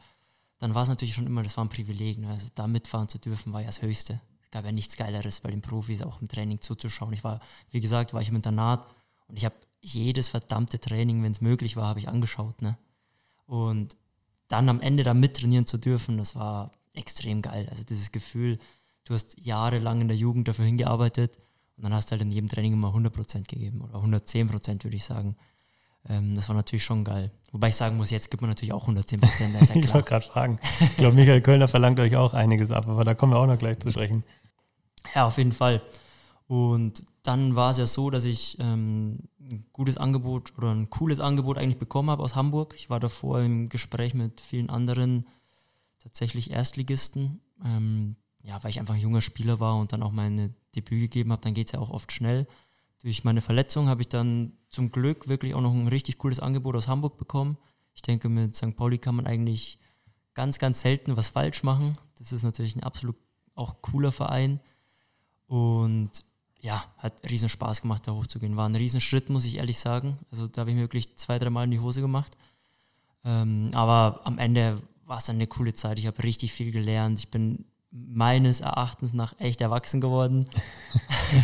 dann 0.60 0.76
war 0.76 0.84
es 0.84 0.90
natürlich 0.90 1.14
schon 1.14 1.28
immer, 1.28 1.44
das 1.44 1.56
war 1.56 1.64
ein 1.64 1.70
Privileg. 1.70 2.20
Ne? 2.20 2.28
Also 2.28 2.48
da 2.56 2.68
mitfahren 2.68 3.08
zu 3.08 3.20
dürfen, 3.20 3.54
war 3.54 3.62
ja 3.62 3.68
das 3.68 3.82
Höchste. 3.82 4.20
Es 4.44 4.52
gab 4.52 4.66
ja 4.66 4.74
nichts 4.74 4.98
Geileres, 4.98 5.40
bei 5.40 5.50
den 5.50 5.62
Profis 5.62 6.02
auch 6.02 6.22
im 6.22 6.28
Training 6.28 6.60
zuzuschauen. 6.60 7.14
Ich 7.14 7.24
war, 7.24 7.40
wie 7.72 7.80
gesagt, 7.80 8.14
war 8.14 8.22
ich 8.22 8.28
im 8.28 8.36
Internat 8.36 8.86
und 9.28 9.38
ich 9.38 9.46
habe 9.46 9.56
jedes 9.82 10.30
verdammte 10.30 10.80
Training, 10.80 11.24
wenn 11.24 11.32
es 11.32 11.42
möglich 11.42 11.76
war, 11.76 11.88
habe 11.88 12.00
ich 12.00 12.08
angeschaut. 12.08 12.62
Ne? 12.62 12.78
Und 13.46 13.96
dann 14.48 14.70
am 14.70 14.82
Ende 14.82 15.04
da 15.04 15.14
mittrainieren 15.14 15.66
zu 15.66 15.78
dürfen, 15.78 16.18
das 16.18 16.36
war 16.36 16.72
extrem 16.94 17.42
geil. 17.42 17.68
Also 17.70 17.84
dieses 17.84 18.12
Gefühl, 18.12 18.60
du 19.06 19.14
hast 19.14 19.38
jahrelang 19.40 20.02
in 20.02 20.08
der 20.08 20.18
Jugend 20.18 20.48
dafür 20.48 20.66
hingearbeitet 20.66 21.38
und 21.78 21.84
dann 21.84 21.94
hast 21.94 22.08
du 22.08 22.12
halt 22.12 22.22
in 22.22 22.32
jedem 22.32 22.50
Training 22.50 22.74
immer 22.74 22.94
100% 22.96 23.48
gegeben 23.48 23.82
oder 23.82 23.96
110% 23.96 24.84
würde 24.84 24.98
ich 24.98 25.06
sagen. 25.06 25.36
Ähm, 26.08 26.36
das 26.36 26.48
war 26.48 26.56
natürlich 26.56 26.84
schon 26.84 27.04
geil. 27.04 27.32
Wobei 27.52 27.70
ich 27.70 27.76
sagen 27.76 27.98
muss, 27.98 28.12
jetzt 28.12 28.32
gibt 28.32 28.42
man 28.42 28.50
natürlich 28.50 28.74
auch 28.74 28.88
110%. 28.88 29.54
Ja 29.54 29.62
ich 29.76 29.94
wollte 29.94 30.10
gerade 30.10 30.26
fragen. 30.26 30.60
Ich 30.80 30.98
glaube, 30.98 31.16
Michael 31.16 31.42
Kölner 31.42 31.68
verlangt 31.68 32.00
euch 32.00 32.16
auch 32.16 32.34
einiges 32.34 32.72
ab, 32.72 32.88
aber 32.88 33.04
da 33.04 33.14
kommen 33.14 33.34
wir 33.34 33.40
auch 33.40 33.48
noch 33.48 33.58
gleich 33.58 33.80
zu 33.80 33.92
sprechen. 33.92 34.24
Ja, 35.14 35.28
auf 35.28 35.38
jeden 35.38 35.52
Fall. 35.52 35.82
Und 36.48 37.02
dann 37.24 37.56
war 37.56 37.72
es 37.72 37.78
ja 37.78 37.88
so, 37.88 38.10
dass 38.10 38.24
ich 38.24 38.58
ähm, 38.60 39.20
ein 39.40 39.66
gutes 39.74 39.98
Angebot 39.98 40.54
oder 40.58 40.72
ein 40.72 40.90
cooles 40.90 41.20
Angebot 41.20 41.58
eigentlich 41.58 41.80
bekommen 41.80 42.10
habe 42.10 42.24
aus 42.24 42.36
Hamburg. 42.36 42.76
Ich 42.78 42.90
war 42.90 43.00
davor 43.00 43.42
im 43.42 43.70
Gespräch 43.70 44.14
mit 44.14 44.42
vielen 44.42 44.70
anderen 44.70 45.28
tatsächlich 46.00 46.52
Erstligisten. 46.52 47.42
Ähm, 47.64 48.16
ja, 48.44 48.64
weil 48.64 48.70
ich 48.70 48.80
einfach 48.80 48.94
ein 48.94 49.02
junger 49.02 49.22
Spieler 49.22 49.60
war 49.60 49.78
und 49.78 49.92
dann 49.92 50.04
auch 50.04 50.12
meine 50.12 50.54
Debüt 50.76 51.02
gegeben 51.02 51.32
habe, 51.32 51.42
dann 51.42 51.56
geht 51.56 51.68
es 51.68 51.74
ja 51.74 51.80
auch 51.80 51.90
oft 51.90 52.12
schnell. 52.12 52.48
Durch 53.00 53.24
meine 53.24 53.42
Verletzung 53.42 53.88
habe 53.88 54.02
ich 54.02 54.08
dann 54.08 54.54
zum 54.70 54.92
Glück 54.92 55.28
wirklich 55.28 55.56
auch 55.56 55.62
noch 55.62 55.74
ein 55.74 55.88
richtig 55.88 56.20
cooles 56.20 56.40
Angebot 56.40 56.76
aus 56.76 56.88
Hamburg 56.88 57.18
bekommen. 57.18 57.58
Ich 57.96 58.04
denke, 58.04 58.30
mit 58.30 58.56
St. 58.56 58.76
Pauli 58.76 59.00
kann 59.00 59.16
man 59.16 59.26
eigentlich 59.26 59.80
ganz, 60.36 60.60
ganz 60.60 60.82
selten 60.82 61.18
was 61.18 61.28
falsch 61.28 61.64
machen. 61.64 61.94
Das 62.20 62.32
ist 62.32 62.44
natürlich 62.44 62.76
ein 62.76 62.84
absolut 62.84 63.16
auch 63.56 63.82
cooler 63.82 64.12
Verein. 64.12 64.60
Und 65.48 66.12
ja, 66.66 66.84
hat 66.98 67.14
riesen 67.30 67.48
Spaß 67.48 67.84
gemacht, 67.84 68.08
da 68.08 68.14
hochzugehen. 68.14 68.58
War 68.58 68.68
ein 68.68 68.76
riesen 68.76 69.00
Schritt, 69.00 69.30
muss 69.30 69.46
ich 69.46 69.58
ehrlich 69.58 69.78
sagen. 69.78 70.18
Also 70.32 70.48
da 70.48 70.62
habe 70.62 70.72
ich 70.72 70.76
mir 70.76 70.82
wirklich 70.82 71.16
zwei, 71.16 71.38
dreimal 71.38 71.66
in 71.66 71.72
die 71.72 71.80
Hose 71.80 72.02
gemacht. 72.02 72.36
Ähm, 73.24 73.70
aber 73.74 74.22
am 74.24 74.40
Ende 74.40 74.82
war 75.06 75.20
es 75.20 75.26
dann 75.26 75.36
eine 75.36 75.46
coole 75.46 75.74
Zeit. 75.74 76.00
Ich 76.00 76.08
habe 76.08 76.24
richtig 76.24 76.54
viel 76.54 76.72
gelernt. 76.72 77.20
Ich 77.20 77.30
bin 77.30 77.66
meines 77.92 78.62
Erachtens 78.62 79.14
nach 79.14 79.40
echt 79.40 79.62
erwachsen 79.62 80.02
geworden. 80.02 80.48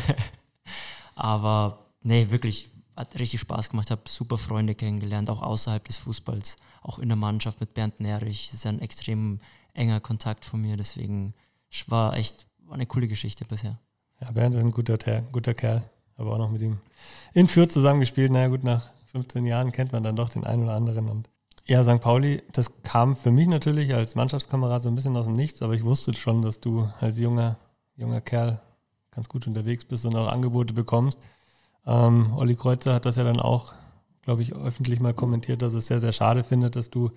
Aber 1.15 1.85
nee, 2.01 2.31
wirklich, 2.31 2.71
hat 2.95 3.19
richtig 3.19 3.41
Spaß 3.41 3.69
gemacht, 3.69 3.91
habe 3.91 4.01
super 4.07 4.39
Freunde 4.39 4.73
kennengelernt, 4.73 5.29
auch 5.29 5.43
außerhalb 5.43 5.85
des 5.85 5.97
Fußballs, 5.97 6.57
auch 6.81 6.97
in 6.97 7.09
der 7.09 7.15
Mannschaft 7.15 7.59
mit 7.59 7.75
Bernd 7.75 7.99
Nerich. 7.99 8.47
Das 8.47 8.61
ist 8.61 8.65
ein 8.65 8.81
extrem 8.81 9.39
enger 9.73 9.99
Kontakt 9.99 10.45
von 10.45 10.61
mir, 10.61 10.77
deswegen 10.77 11.35
war 11.87 12.17
echt 12.17 12.47
war 12.65 12.73
eine 12.73 12.87
coole 12.87 13.07
Geschichte 13.07 13.45
bisher. 13.45 13.79
Ja, 14.21 14.31
Bernd 14.31 14.55
ist 14.55 14.61
ein 14.61 14.71
guter, 14.71 14.97
guter 15.31 15.53
Kerl, 15.53 15.83
aber 16.15 16.33
auch 16.33 16.37
noch 16.37 16.51
mit 16.51 16.61
ihm 16.61 16.77
in 17.33 17.47
Fürth 17.47 17.71
zusammengespielt. 17.71 18.31
Naja, 18.31 18.47
gut, 18.47 18.63
nach 18.63 18.89
15 19.11 19.45
Jahren 19.45 19.71
kennt 19.71 19.91
man 19.91 20.03
dann 20.03 20.15
doch 20.15 20.29
den 20.29 20.43
einen 20.43 20.63
oder 20.63 20.73
anderen 20.73 21.09
und 21.09 21.29
ja, 21.67 21.83
St. 21.83 22.01
Pauli, 22.01 22.41
das 22.51 22.81
kam 22.81 23.15
für 23.15 23.31
mich 23.31 23.47
natürlich 23.47 23.93
als 23.93 24.15
Mannschaftskamerad 24.15 24.81
so 24.81 24.89
ein 24.89 24.95
bisschen 24.95 25.15
aus 25.15 25.25
dem 25.25 25.35
Nichts, 25.35 25.61
aber 25.61 25.73
ich 25.73 25.83
wusste 25.83 26.13
schon, 26.15 26.41
dass 26.41 26.59
du 26.59 26.89
als 26.99 27.19
junger, 27.19 27.57
junger 27.95 28.19
Kerl 28.19 28.61
ganz 29.11 29.29
gut 29.29 29.45
unterwegs 29.47 29.85
bist 29.85 30.05
und 30.05 30.15
auch 30.15 30.27
Angebote 30.27 30.73
bekommst. 30.73 31.19
Ähm, 31.85 32.33
Olli 32.37 32.55
Kreuzer 32.55 32.95
hat 32.95 33.05
das 33.05 33.15
ja 33.15 33.23
dann 33.23 33.39
auch, 33.39 33.73
glaube 34.23 34.41
ich, 34.41 34.53
öffentlich 34.53 34.99
mal 34.99 35.13
kommentiert, 35.13 35.61
dass 35.61 35.73
es 35.73 35.87
sehr, 35.87 35.99
sehr 35.99 36.13
schade 36.13 36.43
findet, 36.43 36.75
dass 36.75 36.89
du 36.89 37.11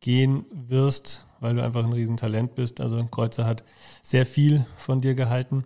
gehen 0.00 0.44
wirst, 0.52 1.26
weil 1.40 1.54
du 1.54 1.64
einfach 1.64 1.84
ein 1.84 1.92
Riesentalent 1.92 2.54
bist. 2.54 2.80
Also 2.80 3.04
Kreuzer 3.06 3.46
hat 3.46 3.64
sehr 4.02 4.26
viel 4.26 4.64
von 4.76 5.00
dir 5.00 5.14
gehalten. 5.14 5.64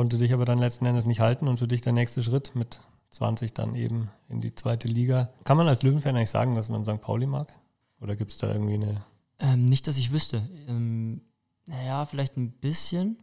Konnte 0.00 0.16
dich 0.16 0.32
aber 0.32 0.46
dann 0.46 0.58
letzten 0.58 0.86
Endes 0.86 1.04
nicht 1.04 1.20
halten 1.20 1.46
und 1.46 1.58
für 1.58 1.68
dich 1.68 1.82
der 1.82 1.92
nächste 1.92 2.22
Schritt 2.22 2.54
mit 2.54 2.80
20 3.10 3.52
dann 3.52 3.74
eben 3.74 4.08
in 4.30 4.40
die 4.40 4.54
zweite 4.54 4.88
Liga. 4.88 5.28
Kann 5.44 5.58
man 5.58 5.68
als 5.68 5.82
Löwenfan 5.82 6.16
eigentlich 6.16 6.30
sagen, 6.30 6.54
dass 6.54 6.70
man 6.70 6.86
St. 6.86 7.02
Pauli 7.02 7.26
mag? 7.26 7.52
Oder 8.00 8.16
gibt 8.16 8.30
es 8.30 8.38
da 8.38 8.50
irgendwie 8.50 8.76
eine. 8.76 9.04
Ähm, 9.40 9.66
nicht, 9.66 9.86
dass 9.86 9.98
ich 9.98 10.10
wüsste. 10.10 10.48
Ähm, 10.68 11.20
naja, 11.66 12.06
vielleicht 12.06 12.38
ein 12.38 12.50
bisschen, 12.50 13.18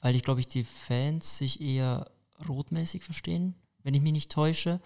weil 0.00 0.14
ich 0.14 0.22
glaube 0.22 0.38
ich, 0.38 0.46
die 0.46 0.62
Fans 0.62 1.36
sich 1.36 1.60
eher 1.60 2.12
rotmäßig 2.48 3.02
verstehen, 3.02 3.56
wenn 3.82 3.94
ich 3.94 4.02
mich 4.02 4.12
nicht 4.12 4.30
täusche. 4.30 4.80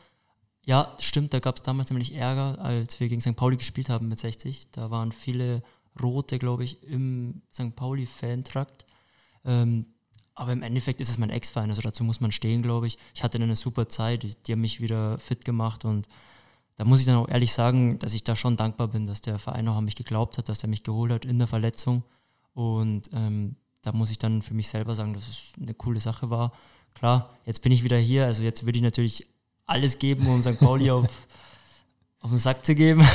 Ja, 0.65 0.97
stimmt, 0.99 1.35
da 1.35 1.41
gab 1.41 1.57
es 1.57 1.63
damals 1.63 1.91
nämlich 1.91 2.15
Ärger, 2.15 2.59
als 2.59 3.01
wir 3.01 3.11
gegen 3.11 3.21
St. 3.21 3.37
Pauli 3.37 3.59
gespielt 3.59 3.91
haben 3.91 4.09
mit 4.09 4.19
60. 4.19 4.71
Da 4.71 4.91
waren 4.91 5.13
viele 5.13 5.63
Rote, 6.03 6.39
glaube 6.39 6.65
ich, 6.65 6.83
im 6.85 7.43
St. 7.53 7.77
Pauli-Fantrakt. 7.77 8.87
Ähm, 9.45 9.85
aber 10.41 10.55
im 10.55 10.63
Endeffekt 10.63 11.03
ist 11.03 11.11
es 11.11 11.19
mein 11.19 11.29
Ex-Verein, 11.29 11.69
also 11.69 11.83
dazu 11.83 12.03
muss 12.03 12.23
man 12.23 12.33
stehen, 12.33 12.63
glaube 12.63 12.87
ich. 12.87 12.97
Ich 13.15 13.23
hatte 13.23 13.37
eine 13.37 13.57
super 13.57 13.91
Zeit, 13.91 14.23
die 14.47 14.53
haben 14.53 14.63
mich 14.63 14.81
wieder 14.81 15.19
fit 15.19 15.45
gemacht 15.45 15.85
und 15.85 16.09
da 16.77 16.85
muss 16.87 17.01
ich 17.01 17.05
dann 17.05 17.17
auch 17.17 17.29
ehrlich 17.29 17.53
sagen, 17.53 17.99
dass 17.99 18.15
ich 18.15 18.25
da 18.25 18.35
schon 18.35 18.57
dankbar 18.57 18.89
bin, 18.89 19.07
dass 19.07 19.21
der 19.21 19.39
Verein 19.39 19.69
auch 19.69 19.77
an 19.77 19.85
mich 19.85 19.97
geglaubt 19.97 20.39
hat, 20.39 20.49
dass 20.49 20.63
er 20.63 20.71
mich 20.71 20.83
geholt 20.83 21.13
hat 21.13 21.27
in 21.27 21.39
der 21.39 21.47
Verletzung. 21.47 22.05
Und 22.55 23.11
ähm, 23.13 23.57
da 23.83 23.93
muss 23.93 24.11
ich 24.11 24.17
dann 24.17 24.41
für 24.41 24.55
mich 24.55 24.69
selber 24.69 24.95
sagen, 24.95 25.13
dass 25.13 25.29
es 25.29 25.53
eine 25.61 25.75
coole 25.75 26.01
Sache 26.01 26.31
war. 26.31 26.53
Klar, 26.95 27.29
jetzt 27.45 27.61
bin 27.61 27.71
ich 27.71 27.85
wieder 27.85 27.99
hier, 27.99 28.25
also 28.25 28.43
jetzt 28.43 28.65
würde 28.65 28.79
ich 28.79 28.83
natürlich 28.83 29.29
alles 29.67 29.99
geben, 29.99 30.27
um 30.27 30.43
St. 30.43 30.59
Pauli 30.59 30.91
auf, 30.91 31.29
auf 32.21 32.31
den 32.31 32.39
Sack 32.39 32.65
zu 32.65 32.75
geben. 32.75 33.07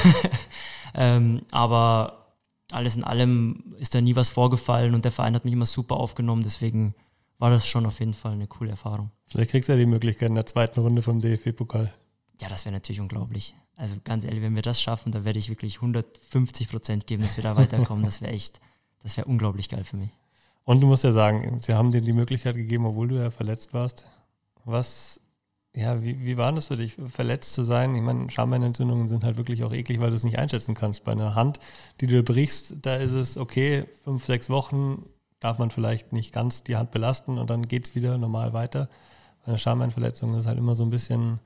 ähm, 0.93 1.41
aber 1.49 2.35
alles 2.69 2.95
in 2.95 3.03
allem 3.03 3.73
ist 3.79 3.95
da 3.95 4.01
nie 4.01 4.15
was 4.15 4.29
vorgefallen 4.29 4.93
und 4.93 5.05
der 5.05 5.11
Verein 5.11 5.33
hat 5.33 5.43
mich 5.43 5.55
immer 5.55 5.65
super 5.65 5.97
aufgenommen, 5.97 6.43
deswegen 6.43 6.93
war 7.37 7.49
das 7.49 7.67
schon 7.67 7.85
auf 7.85 7.99
jeden 7.99 8.13
Fall 8.13 8.33
eine 8.33 8.47
coole 8.47 8.71
Erfahrung. 8.71 9.11
Vielleicht 9.27 9.51
kriegst 9.51 9.69
du 9.69 9.73
ja 9.73 9.79
die 9.79 9.85
Möglichkeit 9.85 10.29
in 10.29 10.35
der 10.35 10.45
zweiten 10.45 10.79
Runde 10.79 11.01
vom 11.01 11.19
DFB-Pokal. 11.19 11.93
Ja, 12.39 12.49
das 12.49 12.65
wäre 12.65 12.73
natürlich 12.73 13.01
unglaublich. 13.01 13.55
Also 13.77 13.95
ganz 14.03 14.23
ehrlich, 14.23 14.41
wenn 14.41 14.55
wir 14.55 14.61
das 14.61 14.81
schaffen, 14.81 15.11
dann 15.11 15.25
werde 15.25 15.39
ich 15.39 15.49
wirklich 15.49 15.77
150 15.77 16.69
Prozent 16.69 17.07
geben, 17.07 17.23
dass 17.23 17.37
wir 17.37 17.43
da 17.43 17.55
weiterkommen. 17.57 18.05
Das 18.05 18.21
wäre 18.21 18.31
echt, 18.31 18.61
das 19.03 19.17
wäre 19.17 19.27
unglaublich 19.27 19.69
geil 19.69 19.83
für 19.83 19.97
mich. 19.97 20.09
Und 20.63 20.81
du 20.81 20.87
musst 20.87 21.03
ja 21.03 21.11
sagen, 21.11 21.59
sie 21.61 21.73
haben 21.73 21.91
dir 21.91 22.01
die 22.01 22.13
Möglichkeit 22.13 22.55
gegeben, 22.55 22.85
obwohl 22.85 23.07
du 23.07 23.15
ja 23.15 23.29
verletzt 23.31 23.73
warst. 23.73 24.07
Was, 24.63 25.19
ja, 25.75 26.01
wie, 26.03 26.19
wie 26.25 26.37
war 26.37 26.51
das 26.53 26.67
für 26.67 26.75
dich, 26.75 26.97
verletzt 27.07 27.53
zu 27.53 27.63
sein? 27.63 27.95
Ich 27.95 28.01
meine, 28.01 28.31
Schambeinentzündungen 28.31 29.07
sind 29.07 29.23
halt 29.23 29.37
wirklich 29.37 29.63
auch 29.63 29.73
eklig, 29.73 29.99
weil 29.99 30.09
du 30.09 30.15
es 30.15 30.23
nicht 30.23 30.39
einschätzen 30.39 30.73
kannst. 30.73 31.03
Bei 31.03 31.11
einer 31.11 31.35
Hand, 31.35 31.59
die 32.01 32.07
du 32.07 32.23
brichst, 32.23 32.77
da 32.81 32.95
ist 32.95 33.13
es 33.13 33.37
okay, 33.37 33.85
fünf, 34.03 34.25
sechs 34.25 34.49
Wochen, 34.49 35.05
darf 35.39 35.57
man 35.57 35.71
vielleicht 35.71 36.13
nicht 36.13 36.33
ganz 36.33 36.63
die 36.63 36.75
Hand 36.75 36.91
belasten 36.91 37.37
und 37.37 37.49
dann 37.49 37.67
geht 37.67 37.87
es 37.87 37.95
wieder 37.95 38.17
normal 38.17 38.53
weiter. 38.53 38.89
Bei 39.41 39.49
einer 39.49 39.57
Schambeinverletzung 39.57 40.33
ist 40.35 40.47
halt 40.47 40.57
immer 40.57 40.75
so 40.75 40.83
ein 40.83 40.89
bisschen, 40.89 41.39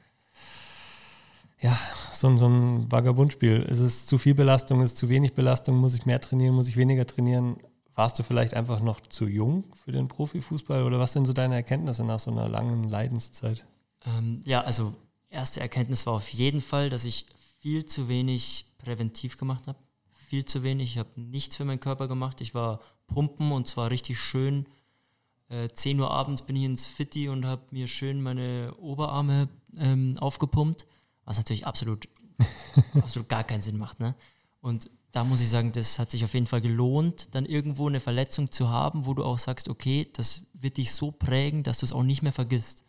ja, 1.60 1.78
so, 2.14 2.36
so 2.38 2.48
ein 2.48 2.92
Vagabundspiel. 2.92 3.62
Ist 3.64 3.80
es 3.80 4.06
zu 4.06 4.18
viel 4.18 4.36
Belastung, 4.36 4.82
ist 4.82 4.94
es 4.94 4.96
zu 4.96 5.10
wenig 5.10 5.34
Belastung, 5.34 5.76
muss 5.78 5.96
ich 5.96 6.06
mehr 6.06 6.22
trainieren, 6.22 6.56
muss 6.56 6.68
ich 6.68 6.78
weniger 6.78 7.06
trainieren? 7.06 7.58
Warst 7.96 8.18
du 8.18 8.24
vielleicht 8.24 8.54
einfach 8.54 8.80
noch 8.80 9.02
zu 9.02 9.28
jung 9.28 9.66
für 9.84 9.92
den 9.92 10.08
Profifußball 10.08 10.84
oder 10.84 11.00
was 11.00 11.12
sind 11.12 11.26
so 11.26 11.34
deine 11.34 11.56
Erkenntnisse 11.56 12.06
nach 12.06 12.20
so 12.20 12.32
einer 12.32 12.48
langen 12.48 12.86
Leidenszeit? 12.86 13.66
Ähm, 14.06 14.42
ja, 14.46 14.62
also 14.62 14.94
erste 15.30 15.60
Erkenntnis 15.60 16.06
war 16.06 16.14
auf 16.14 16.30
jeden 16.30 16.62
Fall, 16.62 16.90
dass 16.90 17.04
ich 17.04 17.26
viel 17.60 17.86
zu 17.86 18.08
wenig 18.08 18.68
präventiv 18.78 19.38
gemacht 19.38 19.68
habe. 19.68 19.78
Viel 20.30 20.46
zu 20.46 20.64
wenig. 20.64 20.92
Ich 20.92 20.98
habe 20.98 21.10
nichts 21.20 21.58
für 21.58 21.66
meinen 21.66 21.80
Körper 21.80 22.08
gemacht. 22.08 22.40
Ich 22.40 22.54
war 22.54 22.80
pumpen 23.10 23.52
und 23.52 23.68
zwar 23.68 23.92
richtig 23.92 24.20
schön. 24.20 24.66
Äh, 25.50 25.68
10 25.70 26.00
Uhr 26.00 26.12
abends 26.12 26.44
bin 26.44 26.56
ich 26.56 26.64
ins 26.64 26.86
Fitti 26.86 27.28
und 27.28 27.46
habe 27.46 27.64
mir 27.72 27.88
schön 27.88 28.22
meine 28.22 28.74
Oberarme 28.80 29.50
ähm, 29.78 30.18
aufgepumpt, 30.20 30.86
was 31.26 31.38
natürlich 31.38 31.66
absolut, 31.66 32.08
absolut 32.94 33.28
gar 33.28 33.44
keinen 33.44 33.62
Sinn 33.62 33.78
macht. 33.78 34.00
Ne? 34.00 34.16
Und 34.62 34.90
da 35.12 35.24
muss 35.24 35.42
ich 35.42 35.50
sagen, 35.50 35.72
das 35.72 35.98
hat 35.98 36.12
sich 36.12 36.24
auf 36.24 36.34
jeden 36.34 36.46
Fall 36.46 36.62
gelohnt, 36.62 37.34
dann 37.34 37.46
irgendwo 37.46 37.88
eine 37.88 38.00
Verletzung 38.00 38.52
zu 38.52 38.70
haben, 38.70 39.06
wo 39.06 39.14
du 39.14 39.24
auch 39.24 39.40
sagst, 39.40 39.68
okay, 39.68 40.08
das 40.14 40.44
wird 40.54 40.78
dich 40.78 40.92
so 40.94 41.12
prägen, 41.12 41.64
dass 41.64 41.80
du 41.80 41.86
es 41.86 41.94
auch 41.94 42.04
nicht 42.04 42.22
mehr 42.22 42.34
vergisst. 42.34 42.84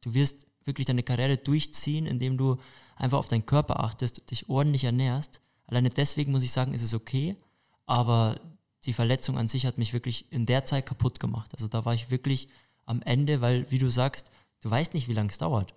Du 0.00 0.14
wirst 0.14 0.46
wirklich 0.64 0.86
deine 0.86 1.02
Karriere 1.02 1.36
durchziehen, 1.36 2.06
indem 2.06 2.38
du 2.38 2.56
einfach 2.96 3.18
auf 3.18 3.28
deinen 3.28 3.46
Körper 3.46 3.80
achtest, 3.80 4.30
dich 4.30 4.48
ordentlich 4.48 4.84
ernährst. 4.84 5.42
Alleine 5.66 5.90
deswegen 5.90 6.32
muss 6.32 6.42
ich 6.42 6.52
sagen, 6.52 6.72
ist 6.72 6.82
es 6.82 6.94
okay, 6.94 7.36
aber 7.84 8.40
die 8.84 8.92
Verletzung 8.92 9.36
an 9.38 9.48
sich 9.48 9.66
hat 9.66 9.78
mich 9.78 9.92
wirklich 9.92 10.30
in 10.30 10.46
der 10.46 10.64
Zeit 10.64 10.86
kaputt 10.86 11.18
gemacht. 11.20 11.52
Also 11.52 11.68
da 11.68 11.84
war 11.84 11.94
ich 11.94 12.10
wirklich 12.10 12.48
am 12.84 13.02
Ende, 13.02 13.40
weil, 13.40 13.70
wie 13.70 13.78
du 13.78 13.90
sagst, 13.90 14.30
du 14.60 14.70
weißt 14.70 14.94
nicht, 14.94 15.08
wie 15.08 15.12
lange 15.12 15.30
es 15.30 15.38
dauert. 15.38 15.74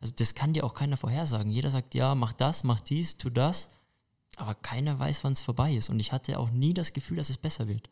Also 0.00 0.12
das 0.16 0.34
kann 0.34 0.52
dir 0.52 0.64
auch 0.64 0.74
keiner 0.74 0.96
vorhersagen. 0.96 1.50
Jeder 1.50 1.70
sagt, 1.70 1.94
ja, 1.94 2.14
mach 2.14 2.32
das, 2.32 2.64
mach 2.64 2.80
dies, 2.80 3.16
tu 3.16 3.30
das, 3.30 3.70
aber 4.36 4.54
keiner 4.54 4.98
weiß, 4.98 5.24
wann 5.24 5.32
es 5.32 5.42
vorbei 5.42 5.74
ist. 5.74 5.88
Und 5.88 6.00
ich 6.00 6.12
hatte 6.12 6.38
auch 6.38 6.50
nie 6.50 6.74
das 6.74 6.92
Gefühl, 6.92 7.16
dass 7.16 7.30
es 7.30 7.36
besser 7.36 7.68
wird. 7.68 7.88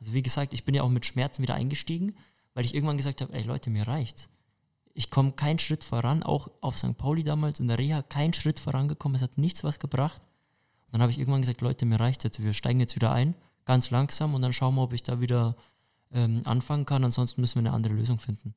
Also 0.00 0.12
wie 0.12 0.22
gesagt, 0.22 0.52
ich 0.52 0.64
bin 0.64 0.74
ja 0.74 0.82
auch 0.82 0.88
mit 0.88 1.06
Schmerzen 1.06 1.42
wieder 1.42 1.54
eingestiegen, 1.54 2.16
weil 2.54 2.64
ich 2.64 2.74
irgendwann 2.74 2.96
gesagt 2.96 3.20
habe, 3.20 3.32
ey 3.32 3.42
Leute, 3.42 3.70
mir 3.70 3.86
reicht's. 3.86 4.28
Ich 4.92 5.10
komme 5.10 5.32
keinen 5.32 5.58
Schritt 5.58 5.82
voran, 5.82 6.22
auch 6.22 6.50
auf 6.60 6.78
St. 6.78 6.96
Pauli 6.96 7.24
damals 7.24 7.58
in 7.58 7.66
der 7.66 7.78
Reha, 7.78 8.02
keinen 8.02 8.32
Schritt 8.32 8.60
vorangekommen, 8.60 9.16
es 9.16 9.22
hat 9.22 9.38
nichts 9.38 9.64
was 9.64 9.80
gebracht. 9.80 10.22
Und 10.86 10.92
dann 10.92 11.02
habe 11.02 11.10
ich 11.10 11.18
irgendwann 11.18 11.40
gesagt, 11.40 11.62
Leute, 11.62 11.84
mir 11.84 11.98
reicht's 11.98 12.22
jetzt, 12.22 12.40
wir 12.40 12.52
steigen 12.52 12.78
jetzt 12.78 12.94
wieder 12.94 13.12
ein 13.12 13.34
ganz 13.64 13.90
langsam 13.90 14.34
und 14.34 14.42
dann 14.42 14.52
schauen 14.52 14.74
wir, 14.74 14.82
ob 14.82 14.92
ich 14.92 15.02
da 15.02 15.20
wieder 15.20 15.56
ähm, 16.12 16.42
anfangen 16.44 16.86
kann. 16.86 17.04
Ansonsten 17.04 17.40
müssen 17.40 17.56
wir 17.56 17.68
eine 17.68 17.76
andere 17.76 17.94
Lösung 17.94 18.18
finden. 18.18 18.54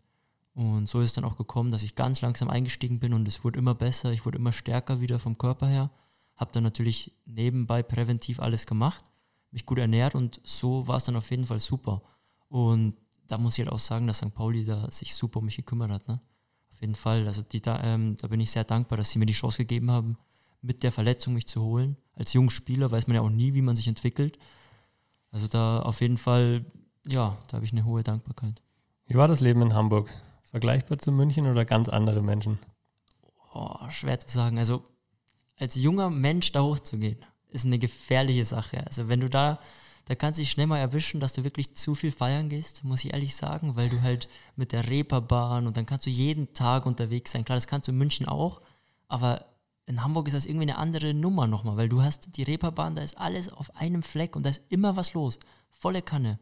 Und 0.54 0.90
so 0.90 1.02
ist 1.02 1.08
es 1.08 1.14
dann 1.14 1.24
auch 1.24 1.38
gekommen, 1.38 1.72
dass 1.72 1.84
ich 1.84 1.96
ganz 1.96 2.22
langsam 2.22 2.50
eingestiegen 2.50 3.00
bin 3.00 3.14
und 3.14 3.28
es 3.28 3.44
wurde 3.44 3.60
immer 3.60 3.76
besser, 3.76 4.12
ich 4.12 4.26
wurde 4.26 4.40
immer 4.40 4.52
stärker 4.52 5.02
wieder 5.02 5.20
vom 5.20 5.38
Körper 5.38 5.68
her. 5.68 5.92
Habe 6.36 6.52
dann 6.52 6.64
natürlich 6.64 7.12
nebenbei 7.26 7.84
präventiv 7.84 8.40
alles 8.40 8.66
gemacht, 8.66 9.04
mich 9.52 9.66
gut 9.66 9.78
ernährt 9.78 10.16
und 10.16 10.42
so 10.44 10.88
war 10.88 10.98
es 10.98 11.04
dann 11.04 11.16
auf 11.16 11.30
jeden 11.30 11.46
Fall 11.46 11.60
super. 11.60 12.02
Und 12.50 12.96
da 13.28 13.38
muss 13.38 13.58
ich 13.58 13.66
halt 13.66 13.74
auch 13.74 13.80
sagen, 13.80 14.08
dass 14.08 14.18
St. 14.18 14.34
Pauli 14.34 14.66
da 14.66 14.90
sich 14.92 15.14
super 15.14 15.40
um 15.40 15.46
mich 15.46 15.58
gekümmert 15.58 15.92
hat. 15.92 16.08
Ne? 16.08 16.20
Auf 16.74 16.82
jeden 16.82 16.96
Fall. 16.96 17.28
Also 17.28 17.44
die, 17.44 17.62
da, 17.62 17.84
ähm, 17.84 18.18
da 18.18 18.28
bin 18.28 18.40
ich 18.40 18.52
sehr 18.52 18.64
dankbar, 18.64 18.98
dass 18.98 19.12
sie 19.12 19.20
mir 19.20 19.26
die 19.26 19.34
Chance 19.34 19.60
gegeben 19.60 19.92
haben, 19.92 20.18
mit 20.62 20.84
der 20.84 20.92
Verletzung 20.92 21.34
mich 21.34 21.48
zu 21.48 21.62
holen. 21.62 21.98
Als 22.16 22.34
junger 22.34 22.52
Spieler 22.52 22.90
weiß 22.90 23.08
man 23.08 23.16
ja 23.16 23.22
auch 23.22 23.30
nie, 23.30 23.54
wie 23.54 23.62
man 23.62 23.76
sich 23.76 23.88
entwickelt. 23.88 24.40
Also 25.38 25.48
da 25.48 25.80
auf 25.82 26.02
jeden 26.02 26.18
Fall, 26.18 26.66
ja, 27.06 27.38
da 27.48 27.58
habe 27.58 27.66
ich 27.66 27.72
eine 27.72 27.86
hohe 27.86 28.02
Dankbarkeit. 28.02 28.60
Wie 29.06 29.14
war 29.14 29.28
das 29.28 29.40
Leben 29.40 29.62
in 29.62 29.76
Hamburg? 29.76 30.10
Vergleichbar 30.50 30.98
zu 30.98 31.12
München 31.12 31.46
oder 31.46 31.64
ganz 31.64 31.90
andere 31.90 32.24
Menschen? 32.24 32.58
Oh, 33.54 33.88
schwer 33.90 34.20
zu 34.20 34.34
sagen. 34.36 34.58
Also 34.58 34.84
als 35.60 35.76
junger 35.76 36.10
Mensch 36.10 36.52
da 36.54 36.64
hochzugehen, 36.64 37.20
ist 37.50 37.66
eine 37.66 37.78
gefährliche 37.78 38.46
Sache. 38.46 38.84
Also 38.88 39.10
wenn 39.10 39.20
du 39.20 39.30
da, 39.30 39.60
da 40.06 40.16
kannst 40.16 40.40
du 40.40 40.42
dich 40.42 40.50
schnell 40.50 40.66
mal 40.66 40.80
erwischen, 40.80 41.20
dass 41.20 41.34
du 41.34 41.44
wirklich 41.44 41.76
zu 41.76 41.94
viel 41.94 42.12
feiern 42.12 42.50
gehst, 42.50 42.84
muss 42.84 43.06
ich 43.06 43.14
ehrlich 43.14 43.36
sagen, 43.36 43.76
weil 43.76 43.90
du 43.90 44.02
halt 44.02 44.28
mit 44.56 44.72
der 44.72 44.90
Reeperbahn 44.90 45.68
und 45.68 45.78
dann 45.78 45.86
kannst 45.86 46.08
du 46.08 46.10
jeden 46.10 46.52
Tag 46.56 46.88
unterwegs 46.88 47.32
sein. 47.32 47.46
Klar, 47.46 47.58
das 47.58 47.68
kannst 47.68 47.88
du 47.88 47.92
in 47.92 48.00
München 48.00 48.28
auch, 48.28 48.60
aber 49.08 49.46
in 49.88 50.04
Hamburg 50.04 50.28
ist 50.28 50.34
das 50.34 50.46
irgendwie 50.46 50.64
eine 50.64 50.78
andere 50.78 51.14
Nummer 51.14 51.48
nochmal, 51.48 51.78
weil 51.78 51.90
du 51.90 52.04
hast 52.04 52.36
die 52.36 52.44
Reeperbahn, 52.44 52.96
da 52.96 53.02
ist 53.02 53.18
alles 53.18 53.50
auf 53.50 53.76
einem 53.76 54.04
Fleck 54.04 54.36
und 54.36 54.44
da 54.44 54.50
ist 54.50 54.62
immer 54.70 54.96
was 54.96 55.14
los. 55.14 55.40
Volle 55.72 56.02
Kanne. 56.02 56.40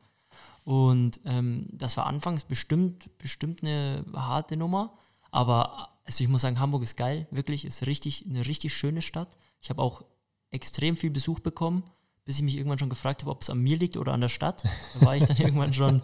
Und 0.64 1.22
ähm, 1.26 1.68
das 1.72 1.96
war 1.96 2.08
anfangs 2.08 2.44
bestimmt, 2.44 3.18
bestimmt 3.20 3.62
eine 3.62 4.04
harte 4.14 4.58
Nummer, 4.58 4.98
aber 5.30 5.90
also 6.06 6.24
ich 6.24 6.30
muss 6.30 6.42
sagen, 6.42 6.60
Hamburg 6.60 6.84
ist 6.84 6.98
geil, 6.98 7.28
wirklich, 7.30 7.66
ist 7.66 7.86
richtig, 7.86 8.26
eine 8.28 8.46
richtig 8.46 8.74
schöne 8.74 9.02
Stadt. 9.02 9.38
Ich 9.62 9.70
habe 9.70 9.82
auch 9.82 10.04
extrem 10.52 10.96
viel 10.96 11.12
Besuch 11.12 11.40
bekommen, 11.40 11.84
bis 12.26 12.38
ich 12.38 12.44
mich 12.44 12.56
irgendwann 12.58 12.80
schon 12.80 12.90
gefragt 12.90 13.22
habe, 13.22 13.32
ob 13.32 13.44
es 13.44 13.50
an 13.50 13.60
mir 13.60 13.78
liegt 13.78 13.98
oder 13.98 14.14
an 14.14 14.22
der 14.22 14.30
Stadt. 14.30 14.64
Da 14.94 15.06
war 15.06 15.16
ich 15.16 15.26
dann 15.26 15.38
irgendwann 15.38 15.74
schon. 15.74 16.02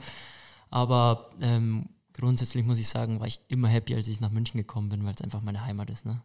Aber 0.69 1.31
ähm, 1.41 1.89
grundsätzlich 2.13 2.65
muss 2.65 2.79
ich 2.79 2.87
sagen, 2.87 3.19
war 3.19 3.27
ich 3.27 3.41
immer 3.47 3.67
happy, 3.67 3.95
als 3.95 4.07
ich 4.07 4.21
nach 4.21 4.31
München 4.31 4.57
gekommen 4.59 4.89
bin, 4.89 5.03
weil 5.05 5.13
es 5.13 5.21
einfach 5.21 5.41
meine 5.41 5.65
Heimat 5.65 5.89
ist. 5.89 6.05
Ne? 6.05 6.21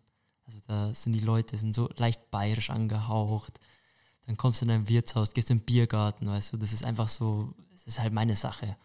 Also 0.47 0.61
da 0.67 0.95
sind 0.95 1.13
die 1.13 1.21
Leute, 1.21 1.59
sind 1.59 1.75
so 1.75 1.91
leicht 1.97 2.31
bayerisch 2.31 2.71
angehaucht. 2.71 3.59
Dann 4.27 4.37
kommst 4.37 4.61
du 4.61 4.65
in 4.65 4.71
ein 4.71 4.89
Wirtshaus, 4.89 5.35
gehst 5.35 5.51
in 5.51 5.59
den 5.59 5.65
Biergarten, 5.65 6.27
weißt 6.29 6.53
du, 6.53 6.57
das 6.57 6.73
ist 6.73 6.85
einfach 6.85 7.09
so, 7.09 7.55
es 7.75 7.85
ist 7.85 8.01
halt 8.01 8.13
meine 8.13 8.35
Sache. 8.35 8.77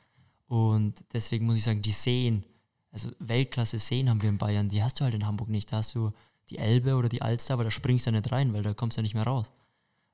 Und 0.48 1.03
deswegen 1.13 1.46
muss 1.46 1.58
ich 1.58 1.63
sagen, 1.63 1.82
die 1.82 1.91
Seen, 1.91 2.44
also 2.91 3.10
Weltklasse 3.20 3.80
Seen 3.80 4.10
haben 4.10 4.22
wir 4.22 4.30
in 4.30 4.38
Bayern, 4.38 4.70
die 4.70 4.84
hast 4.84 5.00
du 5.00 5.03
halt 5.03 5.13
in 5.13 5.25
Hamburg 5.25 5.50
nicht. 5.50 5.72
Da 5.72 5.77
hast 5.77 5.96
du 5.96 6.12
die 6.50 6.58
Elbe 6.58 6.96
oder 6.96 7.10
die 7.10 7.22
Alster, 7.22 7.53
aber 7.53 7.63
da 7.63 7.72
springst 7.72 8.06
du 8.06 8.12
nicht 8.12 8.32
rein, 8.32 8.53
weil 8.53 8.63
da 8.63 8.74
kommst 8.74 8.98
du 8.98 9.01
nicht 9.01 9.13
mehr 9.13 9.24
raus. 9.24 9.51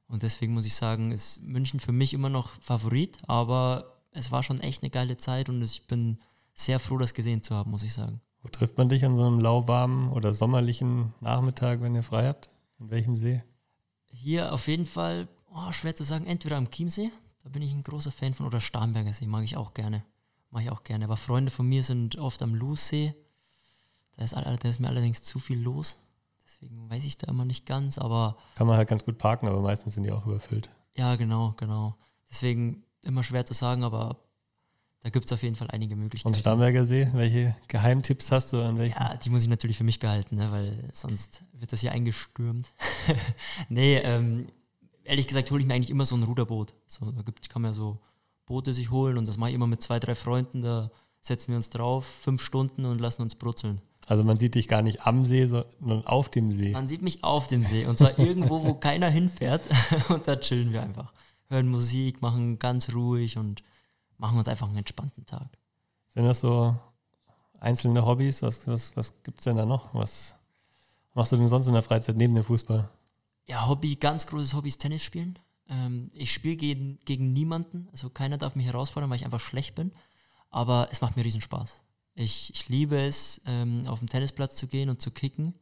Und 0.07 0.23
deswegen 0.23 0.53
muss 0.53 0.65
ich 0.65 0.75
sagen, 0.75 1.11
ist 1.11 1.41
München 1.41 1.79
für 1.79 1.91
mich 1.91 2.13
immer 2.13 2.29
noch 2.29 2.49
Favorit, 2.61 3.17
aber 3.27 3.97
es 4.11 4.31
war 4.31 4.43
schon 4.43 4.61
echt 4.61 4.83
eine 4.83 4.89
geile 4.89 5.17
Zeit 5.17 5.49
und 5.49 5.61
ich 5.61 5.87
bin 5.87 6.19
sehr 6.53 6.79
froh, 6.79 6.97
das 6.97 7.13
gesehen 7.13 7.41
zu 7.41 7.55
haben, 7.55 7.71
muss 7.71 7.83
ich 7.83 7.93
sagen. 7.93 8.21
Wo 8.47 8.51
trifft 8.51 8.77
man 8.77 8.87
dich 8.87 9.03
an 9.03 9.17
so 9.17 9.27
einem 9.27 9.41
lauwarmen 9.41 10.09
oder 10.09 10.33
sommerlichen 10.33 11.13
Nachmittag, 11.19 11.81
wenn 11.81 11.95
ihr 11.95 12.01
frei 12.01 12.27
habt? 12.27 12.49
In 12.79 12.89
welchem 12.89 13.17
See? 13.17 13.43
Hier 14.05 14.53
auf 14.53 14.69
jeden 14.69 14.85
Fall, 14.85 15.27
oh, 15.53 15.73
schwer 15.73 15.97
zu 15.97 16.05
sagen, 16.05 16.25
entweder 16.25 16.55
am 16.55 16.71
Chiemsee, 16.71 17.11
da 17.43 17.49
bin 17.49 17.61
ich 17.61 17.73
ein 17.73 17.83
großer 17.83 18.13
Fan 18.13 18.33
von, 18.33 18.45
oder 18.45 18.61
Starnberger 18.61 19.11
See, 19.11 19.27
mag 19.27 19.43
ich 19.43 19.57
auch 19.57 19.73
gerne. 19.73 20.05
mache 20.49 20.63
ich 20.63 20.69
auch 20.69 20.85
gerne. 20.85 21.03
Aber 21.03 21.17
Freunde 21.17 21.51
von 21.51 21.67
mir 21.67 21.83
sind 21.83 22.17
oft 22.17 22.41
am 22.41 22.55
Lussee. 22.55 23.13
Da 24.15 24.23
ist, 24.23 24.33
da 24.33 24.69
ist 24.69 24.79
mir 24.79 24.87
allerdings 24.87 25.23
zu 25.23 25.39
viel 25.39 25.59
los. 25.59 25.97
Deswegen 26.45 26.89
weiß 26.89 27.03
ich 27.03 27.17
da 27.17 27.27
immer 27.27 27.43
nicht 27.43 27.65
ganz, 27.65 27.97
aber. 27.97 28.37
Kann 28.55 28.67
man 28.67 28.77
halt 28.77 28.87
ganz 28.87 29.03
gut 29.03 29.17
parken, 29.17 29.49
aber 29.49 29.59
meistens 29.59 29.95
sind 29.95 30.05
die 30.05 30.11
auch 30.13 30.25
überfüllt. 30.25 30.69
Ja, 30.95 31.17
genau, 31.17 31.53
genau. 31.57 31.97
Deswegen 32.29 32.85
immer 33.01 33.23
schwer 33.23 33.45
zu 33.45 33.53
sagen, 33.53 33.83
aber 33.83 34.21
da 35.01 35.09
gibt 35.09 35.25
es 35.25 35.33
auf 35.33 35.43
jeden 35.43 35.55
Fall 35.55 35.69
einige 35.71 35.95
Möglichkeiten. 35.95 36.33
Und 36.33 36.39
Starnberger 36.39 36.85
See, 36.85 37.09
welche 37.13 37.55
Geheimtipps 37.67 38.31
hast 38.31 38.53
du 38.53 38.61
an 38.61 38.77
welchen? 38.77 38.95
Ja, 38.97 39.15
die 39.15 39.29
muss 39.29 39.43
ich 39.43 39.49
natürlich 39.49 39.77
für 39.77 39.83
mich 39.83 39.99
behalten, 39.99 40.35
ne, 40.35 40.51
weil 40.51 40.89
sonst 40.93 41.43
wird 41.53 41.71
das 41.71 41.81
hier 41.81 41.91
eingestürmt. 41.91 42.67
nee, 43.69 43.97
ähm, 43.97 44.47
ehrlich 45.03 45.27
gesagt 45.27 45.51
hole 45.51 45.61
ich 45.61 45.67
mir 45.67 45.75
eigentlich 45.75 45.89
immer 45.89 46.05
so 46.05 46.15
ein 46.15 46.23
Ruderboot. 46.23 46.73
So, 46.87 47.11
da 47.11 47.21
gibt, 47.21 47.49
kann 47.49 47.61
man 47.61 47.71
ja 47.71 47.75
so 47.75 47.99
Boote 48.45 48.73
sich 48.73 48.91
holen 48.91 49.17
und 49.17 49.27
das 49.27 49.37
mache 49.37 49.51
ich 49.51 49.55
immer 49.55 49.67
mit 49.67 49.81
zwei, 49.81 49.99
drei 49.99 50.15
Freunden. 50.15 50.61
Da 50.61 50.91
setzen 51.21 51.49
wir 51.49 51.57
uns 51.57 51.69
drauf, 51.69 52.05
fünf 52.05 52.41
Stunden 52.41 52.85
und 52.85 52.99
lassen 52.99 53.21
uns 53.21 53.35
brutzeln. 53.35 53.81
Also 54.07 54.23
man 54.23 54.37
sieht 54.37 54.55
dich 54.55 54.67
gar 54.69 54.81
nicht 54.81 55.05
am 55.05 55.25
See, 55.25 55.45
sondern 55.45 56.05
auf 56.05 56.29
dem 56.29 56.51
See. 56.51 56.71
Man 56.71 56.87
sieht 56.87 57.01
mich 57.01 57.23
auf 57.23 57.47
dem 57.47 57.63
See 57.63 57.85
und 57.85 57.97
zwar 57.97 58.17
irgendwo, 58.19 58.63
wo 58.63 58.73
keiner 58.73 59.09
hinfährt 59.09 59.61
und 60.09 60.27
da 60.27 60.37
chillen 60.37 60.71
wir 60.71 60.81
einfach. 60.81 61.11
Hören 61.49 61.67
Musik, 61.67 62.21
machen 62.21 62.57
ganz 62.59 62.93
ruhig 62.93 63.37
und 63.37 63.63
machen 64.17 64.37
uns 64.37 64.47
einfach 64.47 64.67
einen 64.67 64.77
entspannten 64.77 65.25
Tag. 65.25 65.47
Sind 66.13 66.25
das 66.25 66.39
so 66.39 66.75
einzelne 67.59 68.05
Hobbys? 68.05 68.41
Was, 68.41 68.67
was, 68.67 68.95
was 68.95 69.13
gibt 69.23 69.39
es 69.39 69.45
denn 69.45 69.57
da 69.57 69.65
noch? 69.65 69.93
Was 69.93 70.35
machst 71.13 71.31
du 71.31 71.37
denn 71.37 71.47
sonst 71.47 71.67
in 71.67 71.73
der 71.73 71.83
Freizeit 71.83 72.17
neben 72.17 72.35
dem 72.35 72.43
Fußball? 72.43 72.89
Ja, 73.45 73.67
Hobby, 73.67 73.95
ganz 73.95 74.27
großes 74.27 74.53
Hobby 74.53 74.69
ist 74.69 74.79
Tennis 74.79 75.03
spielen. 75.03 75.39
Ähm, 75.69 76.11
ich 76.13 76.33
spiele 76.33 76.55
gegen, 76.55 76.97
gegen 77.05 77.33
niemanden, 77.33 77.87
also 77.91 78.09
keiner 78.09 78.37
darf 78.37 78.55
mich 78.55 78.65
herausfordern, 78.65 79.09
weil 79.09 79.17
ich 79.17 79.25
einfach 79.25 79.39
schlecht 79.39 79.75
bin. 79.75 79.91
Aber 80.49 80.87
es 80.91 81.01
macht 81.01 81.17
mir 81.17 81.25
riesen 81.25 81.41
Spaß. 81.41 81.81
Ich, 82.15 82.51
ich 82.53 82.67
liebe 82.69 82.99
es, 82.99 83.41
ähm, 83.45 83.83
auf 83.87 83.99
den 83.99 84.09
Tennisplatz 84.09 84.55
zu 84.55 84.67
gehen 84.67 84.89
und 84.89 85.01
zu 85.01 85.11
kicken. 85.11 85.53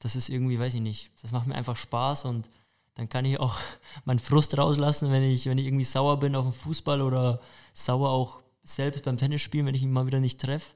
Das 0.00 0.14
ist 0.14 0.28
irgendwie, 0.28 0.58
weiß 0.58 0.74
ich 0.74 0.80
nicht, 0.80 1.10
das 1.22 1.32
macht 1.32 1.46
mir 1.46 1.54
einfach 1.54 1.76
Spaß 1.76 2.26
und 2.26 2.48
dann 2.96 3.08
kann 3.08 3.24
ich 3.24 3.38
auch 3.38 3.56
meinen 4.04 4.18
Frust 4.18 4.58
rauslassen, 4.58 5.12
wenn 5.12 5.22
ich, 5.22 5.46
wenn 5.46 5.58
ich 5.58 5.66
irgendwie 5.66 5.84
sauer 5.84 6.18
bin 6.18 6.34
auf 6.34 6.44
dem 6.44 6.52
Fußball 6.52 7.00
oder 7.00 7.40
sauer 7.72 8.10
auch 8.10 8.42
selbst 8.64 9.04
beim 9.04 9.16
Tennisspielen, 9.16 9.66
wenn 9.66 9.74
ich 9.74 9.82
ihn 9.82 9.92
mal 9.92 10.06
wieder 10.06 10.18
nicht 10.18 10.40
treffe. 10.40 10.74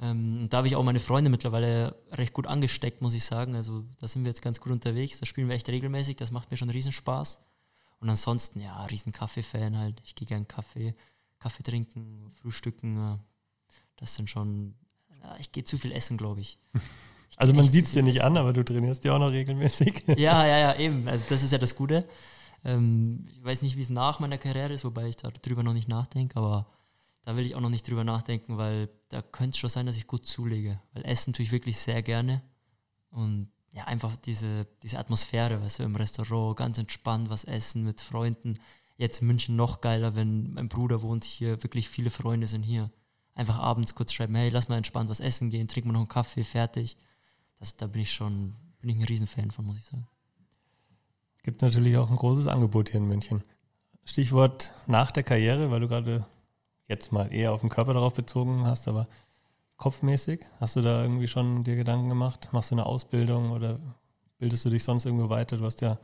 Ähm, 0.00 0.48
da 0.48 0.58
habe 0.58 0.68
ich 0.68 0.76
auch 0.76 0.82
meine 0.82 0.98
Freunde 0.98 1.30
mittlerweile 1.30 1.94
recht 2.12 2.32
gut 2.32 2.46
angesteckt, 2.46 3.02
muss 3.02 3.14
ich 3.14 3.24
sagen. 3.24 3.54
Also 3.54 3.84
da 4.00 4.08
sind 4.08 4.24
wir 4.24 4.30
jetzt 4.30 4.42
ganz 4.42 4.58
gut 4.58 4.72
unterwegs. 4.72 5.20
Da 5.20 5.26
spielen 5.26 5.48
wir 5.48 5.54
echt 5.54 5.68
regelmäßig. 5.68 6.16
Das 6.16 6.30
macht 6.30 6.50
mir 6.50 6.56
schon 6.56 6.70
riesen 6.70 6.92
Spaß. 6.92 7.42
Und 8.00 8.08
ansonsten, 8.08 8.60
ja, 8.60 8.82
riesen 8.86 9.12
Kaffee-Fan 9.12 9.76
halt. 9.76 10.00
Ich 10.04 10.14
gehe 10.14 10.26
gern 10.26 10.48
Kaffee, 10.48 10.94
Kaffee 11.38 11.62
trinken, 11.62 12.32
frühstücken. 12.40 13.20
Das 13.96 14.14
sind 14.14 14.30
schon, 14.30 14.74
ja, 15.22 15.36
ich 15.38 15.52
gehe 15.52 15.64
zu 15.64 15.76
viel 15.76 15.92
essen, 15.92 16.16
glaube 16.16 16.40
ich. 16.40 16.58
Also 17.36 17.54
man 17.54 17.64
sieht 17.64 17.86
es 17.86 17.92
dir 17.92 18.02
nicht 18.02 18.22
an, 18.22 18.36
aber 18.36 18.52
du 18.52 18.62
trainierst 18.62 19.04
ja 19.04 19.14
auch 19.14 19.18
noch 19.18 19.30
regelmäßig. 19.30 20.04
Ja, 20.18 20.46
ja, 20.46 20.58
ja, 20.58 20.76
eben. 20.76 21.08
Also 21.08 21.24
das 21.28 21.42
ist 21.42 21.52
ja 21.52 21.58
das 21.58 21.74
Gute. 21.74 22.06
Ähm, 22.64 23.26
ich 23.30 23.42
weiß 23.42 23.62
nicht, 23.62 23.76
wie 23.76 23.82
es 23.82 23.88
nach 23.88 24.20
meiner 24.20 24.38
Karriere 24.38 24.72
ist, 24.72 24.84
wobei 24.84 25.08
ich 25.08 25.16
darüber 25.16 25.62
noch 25.62 25.72
nicht 25.72 25.88
nachdenke, 25.88 26.36
aber 26.36 26.66
da 27.24 27.36
will 27.36 27.44
ich 27.44 27.54
auch 27.54 27.60
noch 27.60 27.70
nicht 27.70 27.88
drüber 27.88 28.04
nachdenken, 28.04 28.58
weil 28.58 28.88
da 29.08 29.22
könnte 29.22 29.50
es 29.50 29.58
schon 29.58 29.70
sein, 29.70 29.86
dass 29.86 29.96
ich 29.96 30.06
gut 30.06 30.26
zulege. 30.26 30.80
Weil 30.92 31.04
Essen 31.04 31.32
tue 31.32 31.44
ich 31.44 31.52
wirklich 31.52 31.78
sehr 31.78 32.02
gerne. 32.02 32.42
Und 33.10 33.50
ja, 33.72 33.84
einfach 33.84 34.16
diese, 34.16 34.66
diese 34.82 34.98
Atmosphäre, 34.98 35.60
weißt 35.60 35.78
du, 35.78 35.82
im 35.84 35.96
Restaurant, 35.96 36.56
ganz 36.56 36.78
entspannt 36.78 37.30
was 37.30 37.44
essen 37.44 37.84
mit 37.84 38.00
Freunden. 38.00 38.58
Jetzt 38.96 39.20
in 39.20 39.28
München 39.28 39.56
noch 39.56 39.80
geiler, 39.80 40.16
wenn 40.16 40.52
mein 40.54 40.68
Bruder 40.68 41.02
wohnt 41.02 41.24
hier, 41.24 41.62
wirklich 41.62 41.88
viele 41.88 42.10
Freunde 42.10 42.48
sind 42.48 42.62
hier. 42.62 42.90
Einfach 43.34 43.58
abends 43.58 43.94
kurz 43.94 44.12
schreiben, 44.12 44.34
hey, 44.34 44.48
lass 44.50 44.68
mal 44.68 44.76
entspannt 44.76 45.08
was 45.08 45.20
essen 45.20 45.50
gehen, 45.50 45.68
trinken 45.68 45.90
wir 45.90 45.92
noch 45.92 46.00
einen 46.00 46.08
Kaffee, 46.08 46.44
fertig. 46.44 46.96
Das, 47.60 47.76
da 47.76 47.86
bin 47.86 48.02
ich 48.02 48.12
schon, 48.12 48.54
bin 48.80 48.90
ich 48.90 48.96
ein 48.96 49.04
Riesenfan 49.04 49.50
von, 49.50 49.66
muss 49.66 49.78
ich 49.78 49.84
sagen. 49.84 50.08
Gibt 51.42 51.62
natürlich 51.62 51.96
auch 51.96 52.10
ein 52.10 52.16
großes 52.16 52.48
Angebot 52.48 52.88
hier 52.88 53.00
in 53.00 53.06
München. 53.06 53.44
Stichwort 54.04 54.72
nach 54.86 55.10
der 55.10 55.22
Karriere, 55.22 55.70
weil 55.70 55.80
du 55.80 55.88
gerade 55.88 56.26
jetzt 56.88 57.12
mal 57.12 57.32
eher 57.32 57.52
auf 57.52 57.60
den 57.60 57.70
Körper 57.70 57.94
darauf 57.94 58.14
bezogen 58.14 58.66
hast, 58.66 58.88
aber 58.88 59.06
kopfmäßig, 59.76 60.44
hast 60.58 60.76
du 60.76 60.80
da 60.80 61.02
irgendwie 61.02 61.28
schon 61.28 61.62
dir 61.64 61.76
Gedanken 61.76 62.08
gemacht? 62.08 62.48
Machst 62.52 62.70
du 62.70 62.74
eine 62.74 62.86
Ausbildung 62.86 63.52
oder 63.52 63.78
bildest 64.38 64.64
du 64.64 64.70
dich 64.70 64.82
sonst 64.82 65.06
irgendwo 65.06 65.28
weiter? 65.28 65.56
Du 65.56 65.64
hast 65.64 65.80
ja 65.80 65.98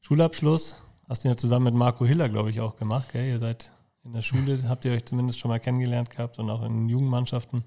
Schulabschluss, 0.00 0.76
hast 1.08 1.24
du 1.24 1.28
ja 1.28 1.36
zusammen 1.36 1.66
mit 1.66 1.74
Marco 1.74 2.04
Hiller, 2.04 2.28
glaube 2.28 2.50
ich, 2.50 2.60
auch 2.60 2.76
gemacht. 2.76 3.12
Gell? 3.12 3.28
Ihr 3.28 3.38
seid 3.38 3.72
in 4.04 4.12
der 4.12 4.22
Schule, 4.22 4.68
habt 4.68 4.84
ihr 4.84 4.92
euch 4.92 5.04
zumindest 5.04 5.38
schon 5.38 5.50
mal 5.50 5.60
kennengelernt 5.60 6.10
gehabt 6.10 6.38
und 6.38 6.50
auch 6.50 6.62
in 6.62 6.88
Jugendmannschaften. 6.88 7.64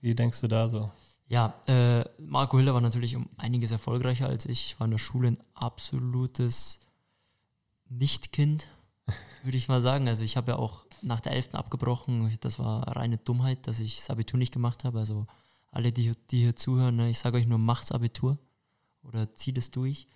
Wie 0.00 0.14
denkst 0.14 0.40
du 0.40 0.48
da 0.48 0.68
so? 0.68 0.90
Ja, 1.26 1.54
äh, 1.66 2.04
Marco 2.18 2.58
Hiller 2.58 2.74
war 2.74 2.80
natürlich 2.80 3.16
um 3.16 3.28
einiges 3.36 3.70
erfolgreicher 3.70 4.28
als 4.28 4.46
ich. 4.46 4.66
Ich 4.66 4.80
war 4.80 4.84
in 4.86 4.90
der 4.90 4.98
Schule 4.98 5.28
ein 5.28 5.38
absolutes 5.54 6.80
Nichtkind, 7.88 8.68
würde 9.42 9.56
ich 9.56 9.68
mal 9.68 9.80
sagen. 9.80 10.08
Also 10.08 10.22
ich 10.22 10.36
habe 10.36 10.52
ja 10.52 10.58
auch 10.58 10.84
nach 11.02 11.20
der 11.20 11.32
11. 11.32 11.54
abgebrochen. 11.54 12.36
Das 12.40 12.58
war 12.58 12.96
reine 12.96 13.18
Dummheit, 13.18 13.66
dass 13.66 13.80
ich 13.80 13.96
das 13.96 14.10
Abitur 14.10 14.38
nicht 14.38 14.52
gemacht 14.52 14.84
habe. 14.84 14.98
Also 14.98 15.26
alle, 15.70 15.92
die, 15.92 16.12
die 16.30 16.40
hier 16.40 16.56
zuhören, 16.56 16.96
ne, 16.96 17.10
ich 17.10 17.18
sage 17.18 17.38
euch 17.38 17.46
nur, 17.46 17.58
macht's 17.58 17.92
Abitur 17.92 18.38
oder 19.02 19.34
zieht 19.34 19.58
es 19.58 19.70
durch. 19.70 20.06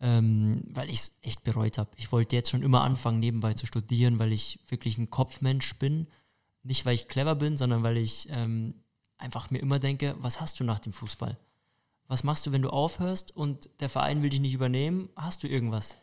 Ähm, 0.00 0.62
weil 0.68 0.90
ich 0.90 1.00
es 1.00 1.18
echt 1.22 1.42
bereut 1.42 1.76
habe. 1.76 1.90
Ich 1.96 2.12
wollte 2.12 2.36
jetzt 2.36 2.50
schon 2.50 2.62
immer 2.62 2.82
anfangen, 2.82 3.18
nebenbei 3.18 3.54
zu 3.54 3.66
studieren, 3.66 4.20
weil 4.20 4.32
ich 4.32 4.60
wirklich 4.68 4.96
ein 4.96 5.10
Kopfmensch 5.10 5.76
bin. 5.78 6.06
Nicht, 6.62 6.86
weil 6.86 6.94
ich 6.94 7.08
clever 7.08 7.34
bin, 7.34 7.56
sondern 7.56 7.82
weil 7.82 7.96
ich 7.96 8.28
ähm, 8.30 8.74
einfach 9.18 9.50
mir 9.50 9.58
immer 9.58 9.78
denke, 9.78 10.16
was 10.20 10.40
hast 10.40 10.58
du 10.60 10.64
nach 10.64 10.78
dem 10.78 10.92
Fußball? 10.92 11.38
Was 12.06 12.24
machst 12.24 12.46
du, 12.46 12.52
wenn 12.52 12.62
du 12.62 12.70
aufhörst 12.70 13.36
und 13.36 13.68
der 13.80 13.88
Verein 13.88 14.22
will 14.22 14.30
dich 14.30 14.40
nicht 14.40 14.54
übernehmen? 14.54 15.10
Hast 15.14 15.42
du 15.42 15.48
irgendwas? 15.48 15.98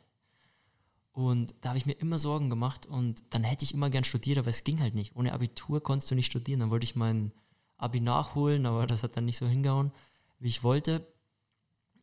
Und 1.11 1.55
da 1.61 1.69
habe 1.69 1.77
ich 1.77 1.85
mir 1.85 1.93
immer 1.93 2.19
Sorgen 2.19 2.49
gemacht 2.49 2.85
und 2.85 3.23
dann 3.29 3.43
hätte 3.43 3.63
ich 3.63 3.73
immer 3.73 3.89
gern 3.89 4.03
studiert, 4.03 4.37
aber 4.37 4.49
es 4.49 4.63
ging 4.63 4.81
halt 4.81 4.93
nicht. 4.93 5.15
Ohne 5.15 5.33
Abitur 5.33 5.81
konntest 5.81 6.11
du 6.11 6.15
nicht 6.15 6.25
studieren. 6.25 6.59
Dann 6.59 6.69
wollte 6.69 6.83
ich 6.83 6.95
mein 6.95 7.31
Abi 7.77 8.01
nachholen, 8.01 8.65
aber 8.65 8.85
das 8.85 9.01
hat 9.01 9.15
dann 9.17 9.25
nicht 9.25 9.37
so 9.37 9.47
hingehauen, 9.47 9.91
wie 10.39 10.49
ich 10.49 10.63
wollte. 10.63 11.07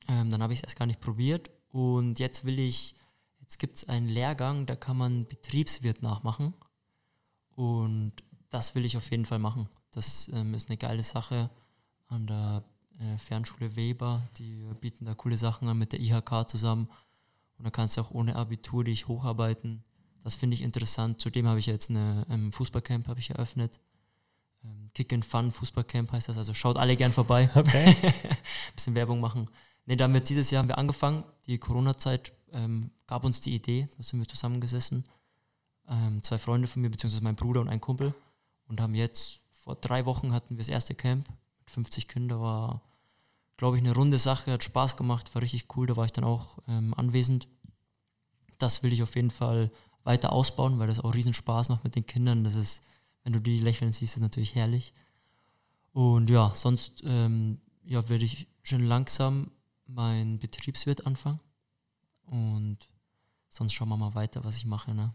Ähm, 0.09 0.31
dann 0.31 0.43
habe 0.43 0.53
ich 0.53 0.61
es 0.61 0.65
erst 0.65 0.79
gar 0.79 0.87
nicht 0.87 1.01
probiert 1.01 1.51
und 1.69 2.19
jetzt 2.19 2.45
will 2.45 2.59
ich, 2.59 2.95
jetzt 3.41 3.59
gibt 3.59 3.77
es 3.77 3.89
einen 3.89 4.09
Lehrgang, 4.09 4.67
da 4.67 4.77
kann 4.77 4.97
man 4.97 5.27
Betriebswirt 5.27 6.03
nachmachen 6.03 6.55
und 7.51 8.13
das 8.51 8.75
will 8.75 8.85
ich 8.85 8.97
auf 8.97 9.11
jeden 9.11 9.27
Fall 9.27 9.39
machen. 9.39 9.69
Das 9.93 10.29
ähm, 10.33 10.55
ist 10.55 10.69
eine 10.69 10.77
geile 10.77 11.05
Sache 11.05 11.51
an 12.09 12.27
der 12.27 12.65
äh, 12.99 13.19
Fernschule 13.19 13.77
Weber. 13.77 14.23
Die 14.39 14.65
bieten 14.81 15.05
da 15.05 15.15
coole 15.15 15.37
Sachen 15.37 15.69
an 15.69 15.79
mit 15.79 15.93
der 15.93 16.01
IHK 16.01 16.49
zusammen. 16.49 16.89
Und 17.59 17.65
da 17.65 17.71
kannst 17.71 17.97
du 17.97 18.01
auch 18.01 18.11
ohne 18.11 18.37
Abitur 18.37 18.85
dich 18.85 19.07
hocharbeiten. 19.07 19.85
Das 20.23 20.35
finde 20.35 20.55
ich 20.55 20.63
interessant. 20.63 21.21
Zudem 21.21 21.47
habe 21.47 21.59
ich 21.59 21.67
jetzt 21.67 21.91
ein 21.91 22.25
ähm, 22.31 22.53
Fußballcamp 22.53 23.07
ich 23.19 23.31
eröffnet. 23.31 23.81
Ähm, 24.65 24.91
Kick 24.95 25.13
and 25.13 25.25
Fun 25.25 25.53
Fußballcamp 25.53 26.13
heißt 26.13 26.29
das. 26.29 26.39
Also 26.39 26.55
schaut 26.55 26.79
alle 26.79 26.97
gern 26.97 27.13
vorbei. 27.13 27.51
Okay. 27.55 27.97
Bisschen 28.75 28.95
Werbung 28.95 29.21
machen. 29.21 29.49
Ne, 29.87 29.97
damit 29.97 30.29
dieses 30.29 30.51
Jahr 30.51 30.63
haben 30.63 30.69
wir 30.69 30.79
angefangen. 30.79 31.25
Die 31.47 31.59
Corona-Zeit 31.59 32.33
ähm, 32.53 32.91
gab 33.07 33.25
uns 33.25 33.41
die 33.41 33.55
Idee. 33.55 33.89
Da 33.97 34.03
sind 34.03 34.21
wir 34.21 34.29
zusammengesessen. 34.29 35.05
Ähm, 35.89 36.23
zwei 36.23 36.39
Freunde 36.39 36.69
von 36.69 36.83
mir, 36.83 36.91
beziehungsweise 36.91 37.25
mein 37.25 37.37
Bruder 37.37 37.61
und 37.61 37.69
ein 37.69 37.81
Kumpel. 37.81 38.15
Und 38.69 38.81
haben 38.81 38.95
jetzt 38.95 39.42
vor 39.65 39.77
drei 39.77 40.07
Wochen 40.07 40.33
hatten 40.33 40.57
wir 40.57 40.65
das 40.65 40.69
erste 40.69 40.95
Camp 40.95 41.29
mit 41.61 41.71
50 41.71 42.09
Kindern, 42.09 42.41
war, 42.41 42.83
glaube 43.57 43.77
ich, 43.77 43.85
eine 43.85 43.95
runde 43.95 44.19
Sache, 44.19 44.51
hat 44.51 44.65
Spaß 44.65 44.97
gemacht, 44.97 45.35
war 45.35 45.43
richtig 45.43 45.77
cool, 45.77 45.87
da 45.87 45.97
war 45.97 46.05
ich 46.05 46.13
dann 46.13 46.25
auch 46.25 46.59
ähm, 46.67 46.95
anwesend. 46.95 47.47
Das 48.59 48.83
will 48.83 48.93
ich 48.93 49.03
auf 49.03 49.15
jeden 49.15 49.31
Fall 49.31 49.71
weiter 50.03 50.33
ausbauen, 50.33 50.81
weil 50.81 50.89
das 50.89 50.99
auch 50.99 51.15
riesen 51.15 51.33
Spaß 51.33 51.69
macht 51.69 51.85
mit 51.85 51.95
den 51.95 52.07
Kindern. 52.07 52.43
Das 52.43 52.57
ist, 52.57 52.83
wenn 53.23 53.33
du 53.33 53.41
die 53.41 53.59
lächeln 53.61 53.93
siehst, 53.93 54.17
ist 54.17 54.21
natürlich 54.21 54.57
herrlich. 54.57 54.93
Und 55.93 56.29
ja, 56.29 56.53
sonst 56.55 57.03
ähm, 57.07 57.61
ja, 57.85 58.09
werde 58.09 58.25
ich 58.25 58.49
schon 58.63 58.85
langsam 58.85 59.53
mein 59.87 60.41
Betriebswirt 60.41 61.07
anfangen. 61.07 61.39
Und 62.25 62.79
sonst 63.49 63.75
schauen 63.75 63.91
wir 63.91 63.97
mal 63.97 64.15
weiter, 64.15 64.43
was 64.43 64.57
ich 64.57 64.65
mache. 64.65 64.93
Ne? 64.93 65.15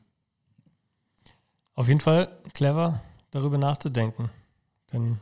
Auf 1.74 1.90
jeden 1.90 2.00
Fall 2.00 2.42
clever, 2.54 3.02
darüber 3.32 3.58
nachzudenken. 3.58 4.30
Denn 4.94 5.20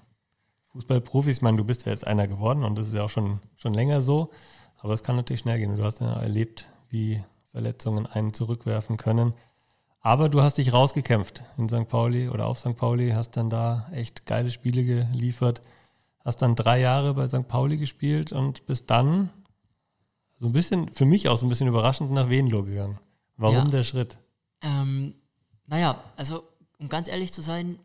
Fußballprofis, 0.71 1.37
ich 1.37 1.41
meine, 1.41 1.57
du 1.57 1.63
bist 1.63 1.85
ja 1.85 1.91
jetzt 1.91 2.05
einer 2.05 2.27
geworden 2.27 2.63
und 2.63 2.75
das 2.75 2.87
ist 2.87 2.93
ja 2.93 3.03
auch 3.03 3.09
schon, 3.09 3.39
schon 3.55 3.73
länger 3.73 4.01
so, 4.01 4.31
aber 4.77 4.93
es 4.93 5.03
kann 5.03 5.15
natürlich 5.15 5.41
schnell 5.41 5.57
gehen. 5.57 5.77
Du 5.77 5.83
hast 5.83 6.01
ja 6.01 6.13
erlebt, 6.13 6.67
wie 6.89 7.23
Verletzungen 7.51 8.05
einen 8.05 8.33
zurückwerfen 8.33 8.97
können. 8.97 9.33
Aber 10.01 10.29
du 10.29 10.43
hast 10.43 10.57
dich 10.59 10.71
rausgekämpft 10.71 11.41
in 11.57 11.67
St. 11.67 11.87
Pauli 11.87 12.29
oder 12.29 12.45
auf 12.45 12.59
St. 12.59 12.75
Pauli, 12.75 13.11
hast 13.11 13.37
dann 13.37 13.49
da 13.49 13.87
echt 13.91 14.25
geile 14.25 14.51
Spiele 14.51 14.83
geliefert, 14.83 15.61
hast 16.23 16.41
dann 16.41 16.55
drei 16.55 16.79
Jahre 16.79 17.13
bei 17.15 17.27
St. 17.27 17.47
Pauli 17.47 17.77
gespielt 17.77 18.31
und 18.31 18.67
bist 18.67 18.91
dann 18.91 19.31
so 20.37 20.47
ein 20.47 20.51
bisschen, 20.51 20.89
für 20.89 21.05
mich 21.05 21.27
auch 21.29 21.37
so 21.37 21.45
ein 21.45 21.49
bisschen 21.49 21.67
überraschend 21.67 22.11
nach 22.11 22.29
Venlo 22.29 22.63
gegangen. 22.63 22.99
Warum 23.37 23.55
ja. 23.55 23.65
der 23.65 23.83
Schritt? 23.83 24.19
Ähm, 24.61 25.15
naja, 25.65 26.03
also 26.17 26.43
um 26.77 26.89
ganz 26.89 27.07
ehrlich 27.07 27.33
zu 27.33 27.41
sein, 27.41 27.79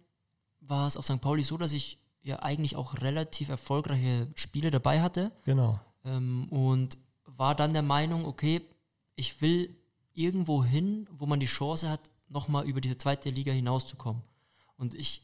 war 0.70 0.86
es 0.86 0.96
auf 0.96 1.04
St. 1.04 1.20
Pauli 1.20 1.42
so, 1.42 1.58
dass 1.58 1.72
ich 1.72 1.98
ja 2.22 2.38
eigentlich 2.38 2.76
auch 2.76 2.94
relativ 3.02 3.48
erfolgreiche 3.48 4.28
Spiele 4.34 4.70
dabei 4.70 5.02
hatte. 5.02 5.32
Genau. 5.44 5.80
Ähm, 6.04 6.48
und 6.50 6.96
war 7.26 7.54
dann 7.54 7.72
der 7.72 7.82
Meinung, 7.82 8.24
okay, 8.24 8.62
ich 9.16 9.42
will 9.42 9.76
irgendwo 10.14 10.64
hin, 10.64 11.08
wo 11.10 11.26
man 11.26 11.40
die 11.40 11.46
Chance 11.46 11.90
hat, 11.90 12.00
nochmal 12.28 12.66
über 12.66 12.80
diese 12.80 12.96
zweite 12.96 13.30
Liga 13.30 13.52
hinauszukommen. 13.52 14.22
Und 14.76 14.94
ich 14.94 15.22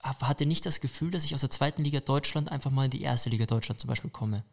hatte 0.00 0.46
nicht 0.46 0.64
das 0.64 0.80
Gefühl, 0.80 1.10
dass 1.10 1.24
ich 1.24 1.34
aus 1.34 1.42
der 1.42 1.50
zweiten 1.50 1.84
Liga 1.84 2.00
Deutschland 2.00 2.50
einfach 2.50 2.70
mal 2.70 2.86
in 2.86 2.90
die 2.90 3.02
erste 3.02 3.28
Liga 3.28 3.44
Deutschland 3.44 3.80
zum 3.80 3.88
Beispiel 3.88 4.10
komme. 4.10 4.44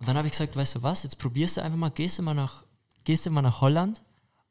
Und 0.00 0.08
dann 0.08 0.16
habe 0.16 0.26
ich 0.26 0.32
gesagt, 0.32 0.56
weißt 0.56 0.76
du 0.76 0.82
was, 0.82 1.04
jetzt 1.04 1.18
probierst 1.18 1.56
du 1.56 1.62
einfach 1.62 1.78
mal, 1.78 1.90
gehst 1.90 2.18
du 2.18 2.22
mal 2.22 2.34
nach, 2.34 2.64
gehst 3.04 3.26
du 3.26 3.30
mal 3.30 3.42
nach 3.42 3.60
Holland 3.60 4.02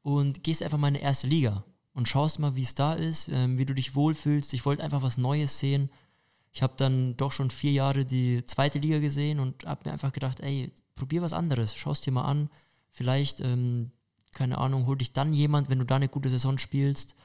und 0.04 0.44
gehst 0.44 0.64
einfach 0.64 0.78
mal 0.78 0.90
in 0.90 0.96
die 0.96 1.02
erste 1.02 1.28
Liga 1.28 1.64
und 1.98 2.08
schaust 2.08 2.38
mal, 2.38 2.56
wie 2.56 2.62
es 2.62 2.76
da 2.76 2.94
ist, 2.94 3.28
ähm, 3.30 3.58
wie 3.58 3.66
du 3.66 3.74
dich 3.74 3.96
wohlfühlst. 3.96 4.54
Ich 4.54 4.68
wollte 4.68 4.84
einfach 4.84 5.02
was 5.02 5.18
Neues 5.18 5.58
sehen. 5.58 5.90
Ich 6.54 6.62
habe 6.62 6.76
dann 6.78 7.18
doch 7.18 7.32
schon 7.32 7.50
vier 7.50 7.72
Jahre 7.72 8.06
die 8.06 8.46
zweite 8.46 8.78
Liga 8.78 9.00
gesehen 9.00 9.40
und 9.40 9.66
habe 9.66 9.82
mir 9.86 9.94
einfach 9.94 10.14
gedacht, 10.14 10.40
ey, 10.42 10.72
probier 10.96 11.24
was 11.24 11.34
anderes, 11.34 11.76
schaust 11.76 12.06
dir 12.06 12.12
mal 12.12 12.26
an. 12.26 12.52
Vielleicht, 12.92 13.42
ähm, 13.42 13.90
keine 14.36 14.60
Ahnung, 14.60 14.86
hol 14.86 14.96
dich 14.96 15.12
dann 15.12 15.34
jemand, 15.34 15.72
wenn 15.72 15.80
du 15.80 15.86
da 15.86 15.96
eine 15.96 16.08
gute 16.08 16.30
Saison 16.30 16.60
spielst. 16.60 17.16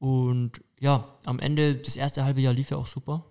Und 0.00 0.60
ja, 0.80 1.16
am 1.24 1.38
Ende, 1.38 1.76
das 1.76 1.94
erste 1.94 2.24
halbe 2.24 2.40
Jahr 2.40 2.54
lief 2.54 2.70
ja 2.70 2.78
auch 2.78 2.88
super. 2.88 3.26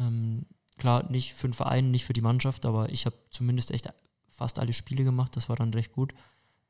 Ähm, 0.00 0.46
klar, 0.78 1.08
nicht 1.12 1.34
für 1.34 1.46
den 1.46 1.54
Verein, 1.54 1.92
nicht 1.92 2.06
für 2.06 2.12
die 2.12 2.22
Mannschaft, 2.22 2.66
aber 2.66 2.90
ich 2.90 3.06
habe 3.06 3.14
zumindest 3.30 3.70
echt 3.70 3.88
fast 4.30 4.58
alle 4.58 4.72
Spiele 4.72 5.04
gemacht, 5.04 5.36
das 5.36 5.48
war 5.48 5.54
dann 5.54 5.72
recht 5.72 5.92
gut. 5.92 6.12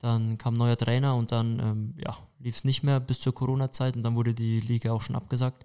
Dann 0.02 0.36
kam 0.36 0.54
neuer 0.54 0.76
Trainer 0.76 1.14
und 1.14 1.30
dann 1.30 1.60
ähm, 1.60 1.94
ja, 1.96 2.16
lief 2.40 2.56
es 2.56 2.64
nicht 2.64 2.82
mehr 2.82 2.98
bis 2.98 3.20
zur 3.20 3.32
Corona-Zeit 3.32 3.94
und 3.94 4.02
dann 4.02 4.16
wurde 4.16 4.34
die 4.34 4.58
Liga 4.58 4.92
auch 4.92 5.00
schon 5.00 5.14
abgesagt. 5.14 5.64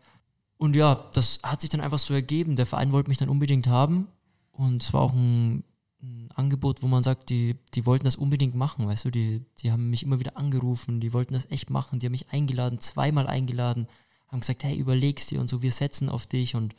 Und 0.58 0.76
ja, 0.76 1.10
das 1.14 1.40
hat 1.42 1.62
sich 1.62 1.72
dann 1.72 1.82
einfach 1.82 1.98
so 1.98 2.14
ergeben. 2.14 2.56
Der 2.56 2.68
Verein 2.68 2.92
wollte 2.92 3.10
mich 3.10 3.18
dann 3.18 3.30
unbedingt 3.30 3.66
haben 3.66 4.08
und 4.52 4.84
es 4.84 4.94
war 4.94 5.02
auch 5.02 5.14
ein, 5.14 5.64
ein, 6.04 6.30
Angebot, 6.36 6.84
wo 6.84 6.88
man 6.88 7.02
sagt, 7.02 7.32
die, 7.32 7.56
die 7.74 7.88
wollten 7.88 8.06
das 8.06 8.16
unbedingt 8.16 8.54
machen, 8.54 8.86
weißt 8.86 9.06
du, 9.06 9.10
die, 9.10 9.44
die 9.58 9.72
haben 9.72 9.90
mich 9.90 10.04
immer 10.04 10.20
wieder 10.20 10.38
angerufen, 10.38 11.00
die 11.00 11.14
wollten 11.14 11.34
das 11.34 11.50
echt 11.50 11.72
machen, 11.72 11.98
die 11.98 12.06
haben 12.06 12.12
mich 12.12 12.30
eingeladen, 12.30 12.80
zweimal 12.80 13.26
eingeladen, 13.26 13.88
haben 14.28 14.42
gesagt, 14.42 14.64
hey, 14.64 14.78
überlegst 14.78 15.32
dir 15.32 15.40
und 15.40 15.50
so, 15.50 15.64
wir 15.64 15.72
setzen 15.72 16.10
auf 16.10 16.28
dich 16.28 16.56
und 16.56 16.76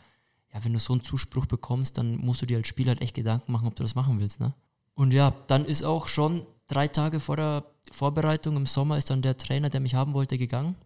ja, 0.54 0.64
wenn 0.64 0.74
du 0.74 0.78
so 0.78 0.92
einen 0.92 1.02
Zuspruch 1.02 1.46
bekommst, 1.46 1.98
dann 1.98 2.18
musst 2.18 2.40
du 2.40 2.46
dir 2.46 2.58
als 2.58 2.68
Spieler 2.68 2.90
halt 2.90 3.02
echt 3.02 3.16
Gedanken 3.16 3.50
machen, 3.50 3.66
ob 3.66 3.74
du 3.74 3.82
das 3.82 3.96
machen 3.96 4.20
willst, 4.20 4.38
ne? 4.38 4.54
Und 4.94 5.12
ja, 5.12 5.34
dann 5.48 5.64
ist 5.64 5.82
auch 5.82 6.06
schon 6.06 6.46
drei 6.68 6.88
Tage 6.88 7.18
vor 7.18 7.36
der 7.36 7.64
Vorbereitung 7.90 8.56
im 8.56 8.66
Sommer 8.66 8.98
ist 8.98 9.10
dann 9.10 9.22
der 9.22 9.36
Trainer, 9.36 9.70
der 9.70 9.80
mich 9.80 9.94
haben 9.94 10.14
wollte, 10.14 10.38
gegangen. 10.38 10.76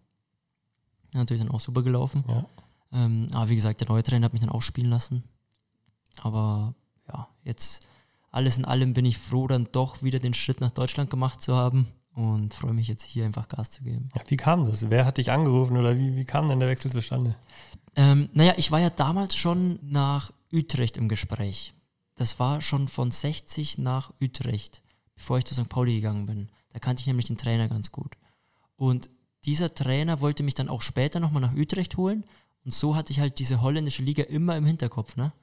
Natürlich 1.13 1.43
dann 1.43 1.51
auch 1.51 1.59
super 1.59 1.83
gelaufen. 1.83 2.23
Ja. 2.27 2.45
Ähm, 2.93 3.27
aber 3.33 3.49
wie 3.49 3.55
gesagt, 3.55 3.81
der 3.81 3.89
neue 3.89 4.03
Trainer 4.03 4.25
hat 4.25 4.33
mich 4.33 4.41
dann 4.41 4.49
auch 4.49 4.61
spielen 4.61 4.89
lassen. 4.89 5.23
Aber 6.21 6.73
ja, 7.07 7.27
jetzt 7.43 7.85
alles 8.31 8.57
in 8.57 8.65
allem 8.65 8.93
bin 8.93 9.05
ich 9.05 9.17
froh, 9.17 9.47
dann 9.47 9.67
doch 9.71 10.01
wieder 10.01 10.19
den 10.19 10.33
Schritt 10.33 10.61
nach 10.61 10.71
Deutschland 10.71 11.09
gemacht 11.09 11.41
zu 11.41 11.55
haben 11.55 11.87
und 12.15 12.53
freue 12.53 12.73
mich 12.73 12.87
jetzt 12.87 13.03
hier 13.03 13.25
einfach 13.25 13.47
Gas 13.47 13.71
zu 13.71 13.83
geben. 13.83 14.09
Ja, 14.15 14.23
wie 14.27 14.37
kam 14.37 14.65
das? 14.65 14.89
Wer 14.89 15.05
hat 15.05 15.17
dich 15.17 15.31
angerufen 15.31 15.77
oder 15.77 15.97
wie, 15.97 16.15
wie 16.15 16.25
kam 16.25 16.47
denn 16.47 16.59
der 16.59 16.69
Wechsel 16.69 16.91
zustande? 16.91 17.35
Ähm, 17.95 18.29
naja, 18.33 18.53
ich 18.57 18.71
war 18.71 18.79
ja 18.79 18.89
damals 18.89 19.35
schon 19.35 19.79
nach 19.83 20.31
Utrecht 20.51 20.97
im 20.97 21.09
Gespräch. 21.09 21.73
Das 22.15 22.39
war 22.39 22.61
schon 22.61 22.87
von 22.87 23.11
60 23.11 23.79
nach 23.79 24.13
Utrecht 24.21 24.81
bevor 25.15 25.37
ich 25.37 25.45
zu 25.45 25.53
St. 25.53 25.69
Pauli 25.69 25.95
gegangen 25.95 26.25
bin. 26.25 26.49
Da 26.71 26.79
kannte 26.79 27.01
ich 27.01 27.07
nämlich 27.07 27.27
den 27.27 27.37
Trainer 27.37 27.69
ganz 27.69 27.91
gut. 27.91 28.17
Und 28.75 29.09
dieser 29.45 29.73
Trainer 29.73 30.21
wollte 30.21 30.43
mich 30.43 30.53
dann 30.55 30.69
auch 30.69 30.81
später 30.81 31.19
nochmal 31.19 31.41
nach 31.41 31.53
Utrecht 31.53 31.97
holen. 31.97 32.25
Und 32.65 32.73
so 32.73 32.95
hatte 32.95 33.11
ich 33.11 33.19
halt 33.19 33.39
diese 33.39 33.61
holländische 33.61 34.03
Liga 34.03 34.23
immer 34.23 34.55
im 34.57 34.65
Hinterkopf. 34.65 35.15
Ne? 35.15 35.33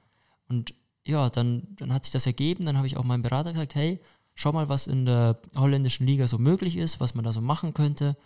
Und 0.47 0.73
ja, 1.05 1.29
dann, 1.29 1.67
dann 1.77 1.93
hat 1.93 2.05
sich 2.05 2.11
das 2.11 2.25
ergeben. 2.25 2.65
Dann 2.65 2.77
habe 2.77 2.87
ich 2.87 2.97
auch 2.97 3.03
meinem 3.03 3.21
Berater 3.21 3.53
gesagt, 3.53 3.75
hey, 3.75 3.99
schau 4.35 4.51
mal, 4.51 4.69
was 4.69 4.87
in 4.87 5.05
der 5.05 5.39
holländischen 5.55 6.07
Liga 6.07 6.27
so 6.27 6.37
möglich 6.37 6.77
ist, 6.77 6.99
was 6.99 7.15
man 7.15 7.23
da 7.23 7.33
so 7.33 7.41
machen 7.41 7.73
könnte. 7.73 8.17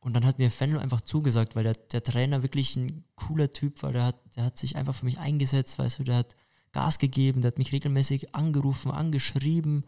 Und 0.00 0.14
dann 0.14 0.24
hat 0.24 0.38
mir 0.38 0.50
Fennel 0.50 0.78
einfach 0.78 1.02
zugesagt, 1.02 1.56
weil 1.56 1.64
der, 1.64 1.74
der 1.74 2.02
Trainer 2.02 2.42
wirklich 2.42 2.74
ein 2.76 3.04
cooler 3.16 3.50
Typ 3.50 3.82
war. 3.82 3.92
Der 3.92 4.04
hat, 4.04 4.16
der 4.36 4.44
hat 4.44 4.58
sich 4.58 4.76
einfach 4.76 4.94
für 4.94 5.04
mich 5.04 5.18
eingesetzt, 5.18 5.78
weißt 5.78 5.98
du, 5.98 6.04
der 6.04 6.16
hat 6.16 6.36
Gas 6.72 6.98
gegeben, 6.98 7.42
der 7.42 7.50
hat 7.50 7.58
mich 7.58 7.72
regelmäßig 7.72 8.34
angerufen, 8.34 8.90
angeschrieben. 8.90 9.84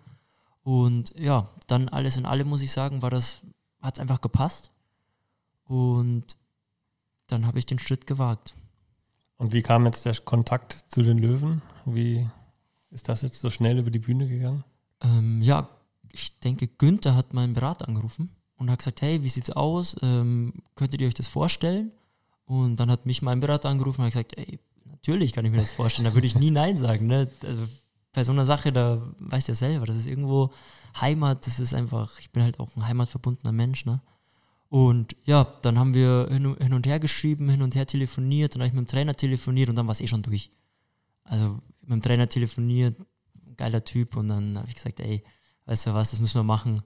Und 0.62 1.12
ja, 1.18 1.48
dann 1.66 1.88
alles 1.88 2.16
in 2.16 2.27
allem 2.27 2.48
muss 2.48 2.62
ich 2.62 2.72
sagen, 2.72 3.03
war 3.03 3.11
das, 3.11 3.40
hat 3.81 3.96
es 3.96 4.01
einfach 4.01 4.20
gepasst. 4.20 4.70
Und 5.64 6.37
dann 7.27 7.46
habe 7.46 7.59
ich 7.59 7.66
den 7.66 7.79
Schritt 7.79 8.07
gewagt. 8.07 8.55
Und 9.38 9.53
wie 9.53 9.62
kam 9.62 9.87
jetzt 9.87 10.05
der 10.05 10.14
Kontakt 10.16 10.85
zu 10.88 11.03
den 11.03 11.18
Löwen? 11.18 11.62
Wie 11.85 12.29
ist 12.90 13.09
das 13.09 13.22
jetzt 13.22 13.40
so 13.40 13.51
schnell 13.51 13.79
über 13.79 13.90
die 13.90 13.98
Bühne 13.98 14.29
gegangen? 14.29 14.64
Ähm, 15.03 15.42
ja, 15.42 15.68
ich 16.12 16.38
denke, 16.40 16.68
Günther 16.68 17.16
hat 17.16 17.33
meinen 17.33 17.55
Berater 17.55 17.88
angerufen 17.88 18.31
und 18.57 18.70
hat 18.70 18.79
gesagt, 18.79 19.03
hey, 19.03 19.22
wie 19.25 19.29
sieht's 19.29 19.51
aus? 19.51 19.96
Ähm, 20.03 20.62
könntet 20.77 21.01
ihr 21.01 21.09
euch 21.09 21.14
das 21.14 21.27
vorstellen? 21.27 21.90
Und 22.44 22.77
dann 22.77 22.90
hat 22.90 23.07
mich 23.07 23.22
mein 23.22 23.40
Berater 23.40 23.68
angerufen 23.68 24.03
und 24.03 24.07
hat 24.07 24.12
gesagt, 24.12 24.38
ey, 24.38 24.61
natürlich 24.85 25.33
kann 25.33 25.44
ich 25.44 25.51
mir 25.51 25.59
das 25.59 25.72
vorstellen, 25.72 26.05
da 26.05 26.14
würde 26.14 26.27
ich 26.27 26.37
nie 26.37 26.51
Nein 26.51 26.77
sagen. 26.77 27.07
Ne? 27.07 27.29
Bei 28.12 28.25
so 28.25 28.33
einer 28.33 28.44
Sache, 28.44 28.72
da 28.72 29.01
weißt 29.18 29.48
du 29.48 29.53
ja 29.53 29.57
selber, 29.57 29.87
das 29.87 29.96
ist 29.96 30.07
irgendwo 30.07 30.51
Heimat, 31.01 31.46
das 31.46 31.61
ist 31.61 31.75
einfach, 31.75 32.18
ich 32.18 32.31
bin 32.31 32.42
halt 32.42 32.61
auch 32.61 32.77
ein 32.77 32.87
heimatverbundener 32.87 33.53
Mensch, 33.53 33.85
ne? 33.85 34.01
Und 34.68 35.16
ja, 35.25 35.46
dann 35.61 35.79
haben 35.79 35.92
wir 35.92 36.29
hin, 36.31 36.46
und 36.46 36.87
her 36.87 36.98
geschrieben, 36.98 37.51
hin 37.51 37.61
und 37.61 37.75
her 37.75 37.87
telefoniert, 37.87 38.55
dann 38.55 38.62
habe 38.62 38.68
ich 38.68 38.72
mit 38.72 38.87
dem 38.87 38.90
Trainer 38.90 39.14
telefoniert 39.14 39.68
und 39.68 39.77
dann 39.77 39.87
war 39.87 39.92
es 39.92 40.01
eh 40.01 40.07
schon 40.07 40.22
durch. 40.22 40.51
Also 41.25 41.61
mit 41.83 41.90
dem 41.90 42.03
Trainer 42.03 42.27
telefoniert, 42.27 42.96
geiler 43.59 43.85
Typ 43.85 44.16
und 44.16 44.29
dann 44.29 44.57
habe 44.57 44.68
ich 44.68 44.75
gesagt, 44.75 45.01
ey, 45.01 45.22
weißt 45.66 45.88
du 45.88 45.94
was, 45.94 46.11
das 46.11 46.20
müssen 46.20 46.38
wir 46.38 46.42
machen. 46.42 46.83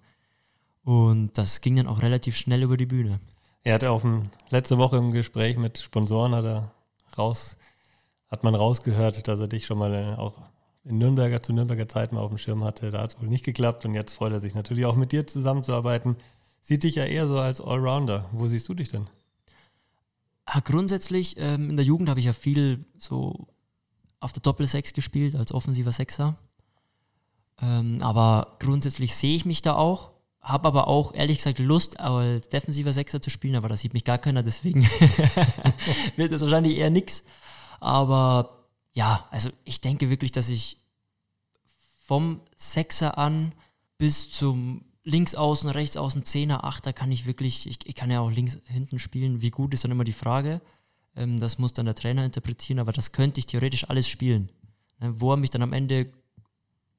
Und 0.82 1.38
das 1.38 1.60
ging 1.60 1.76
dann 1.76 1.86
auch 1.86 2.02
relativ 2.02 2.36
schnell 2.36 2.62
über 2.62 2.76
die 2.76 2.86
Bühne. 2.86 3.20
Er 3.62 3.74
hatte 3.74 3.90
auch 3.90 4.04
letzte 4.50 4.78
Woche 4.78 4.96
im 4.96 5.12
Gespräch 5.12 5.56
mit 5.56 5.78
Sponsoren 5.78 6.34
hat 6.34 6.44
er 6.44 6.72
raus, 7.16 7.56
hat 8.28 8.44
man 8.44 8.54
rausgehört, 8.54 9.26
dass 9.28 9.40
er 9.40 9.48
dich 9.48 9.66
schon 9.66 9.78
mal 9.78 9.94
äh, 9.94 10.14
auch 10.16 10.34
in 10.88 10.98
Nürnberger 10.98 11.42
zu 11.42 11.52
Nürnberger 11.52 11.88
Zeit 11.88 12.12
mal 12.12 12.20
auf 12.20 12.30
dem 12.30 12.38
Schirm 12.38 12.64
hatte. 12.64 12.90
Da 12.90 13.02
hat 13.02 13.14
es 13.14 13.20
wohl 13.20 13.28
nicht 13.28 13.44
geklappt 13.44 13.84
und 13.84 13.94
jetzt 13.94 14.14
freut 14.14 14.32
er 14.32 14.40
sich 14.40 14.54
natürlich 14.54 14.86
auch 14.86 14.96
mit 14.96 15.12
dir 15.12 15.26
zusammenzuarbeiten. 15.26 16.16
Sieht 16.60 16.82
dich 16.82 16.94
ja 16.94 17.04
eher 17.04 17.26
so 17.26 17.38
als 17.38 17.60
Allrounder. 17.60 18.28
Wo 18.32 18.46
siehst 18.46 18.68
du 18.68 18.74
dich 18.74 18.88
denn? 18.88 19.08
Ja, 20.52 20.60
grundsätzlich, 20.60 21.36
ähm, 21.38 21.70
in 21.70 21.76
der 21.76 21.84
Jugend 21.84 22.08
habe 22.08 22.20
ich 22.20 22.26
ja 22.26 22.32
viel 22.32 22.84
so 22.98 23.48
auf 24.20 24.32
der 24.32 24.42
Doppelsechs 24.42 24.92
gespielt, 24.92 25.34
als 25.34 25.52
offensiver 25.52 25.92
Sechser. 25.92 26.36
Ähm, 27.60 27.98
aber 28.00 28.56
grundsätzlich 28.60 29.14
sehe 29.14 29.34
ich 29.34 29.44
mich 29.44 29.62
da 29.62 29.74
auch, 29.74 30.12
habe 30.40 30.68
aber 30.68 30.86
auch 30.86 31.14
ehrlich 31.14 31.38
gesagt 31.38 31.58
Lust, 31.58 31.98
als 31.98 32.48
defensiver 32.48 32.92
Sechser 32.92 33.20
zu 33.20 33.30
spielen, 33.30 33.56
aber 33.56 33.68
da 33.68 33.76
sieht 33.76 33.94
mich 33.94 34.04
gar 34.04 34.18
keiner, 34.18 34.42
deswegen 34.42 34.82
wird 36.16 36.32
das 36.32 36.42
wahrscheinlich 36.42 36.76
eher 36.76 36.90
nichts. 36.90 37.24
Aber 37.80 38.65
ja, 38.96 39.28
also 39.30 39.50
ich 39.64 39.82
denke 39.82 40.08
wirklich, 40.08 40.32
dass 40.32 40.48
ich 40.48 40.78
vom 42.06 42.40
Sechser 42.56 43.18
an 43.18 43.52
bis 43.98 44.30
zum 44.30 44.86
Linksaußen, 45.04 45.68
Rechtsaußen, 45.68 46.24
Zehner, 46.24 46.64
Achter 46.64 46.94
kann 46.94 47.12
ich 47.12 47.26
wirklich, 47.26 47.66
ich, 47.66 47.86
ich 47.86 47.94
kann 47.94 48.10
ja 48.10 48.20
auch 48.20 48.30
links 48.30 48.58
hinten 48.64 48.98
spielen. 48.98 49.42
Wie 49.42 49.50
gut 49.50 49.74
ist 49.74 49.84
dann 49.84 49.90
immer 49.90 50.04
die 50.04 50.14
Frage. 50.14 50.62
Ähm, 51.14 51.38
das 51.38 51.58
muss 51.58 51.74
dann 51.74 51.84
der 51.84 51.94
Trainer 51.94 52.24
interpretieren, 52.24 52.78
aber 52.78 52.92
das 52.92 53.12
könnte 53.12 53.38
ich 53.38 53.44
theoretisch 53.44 53.88
alles 53.90 54.08
spielen. 54.08 54.48
Ne, 54.98 55.20
wo 55.20 55.30
er 55.30 55.36
mich 55.36 55.50
dann 55.50 55.62
am 55.62 55.74
Ende 55.74 56.10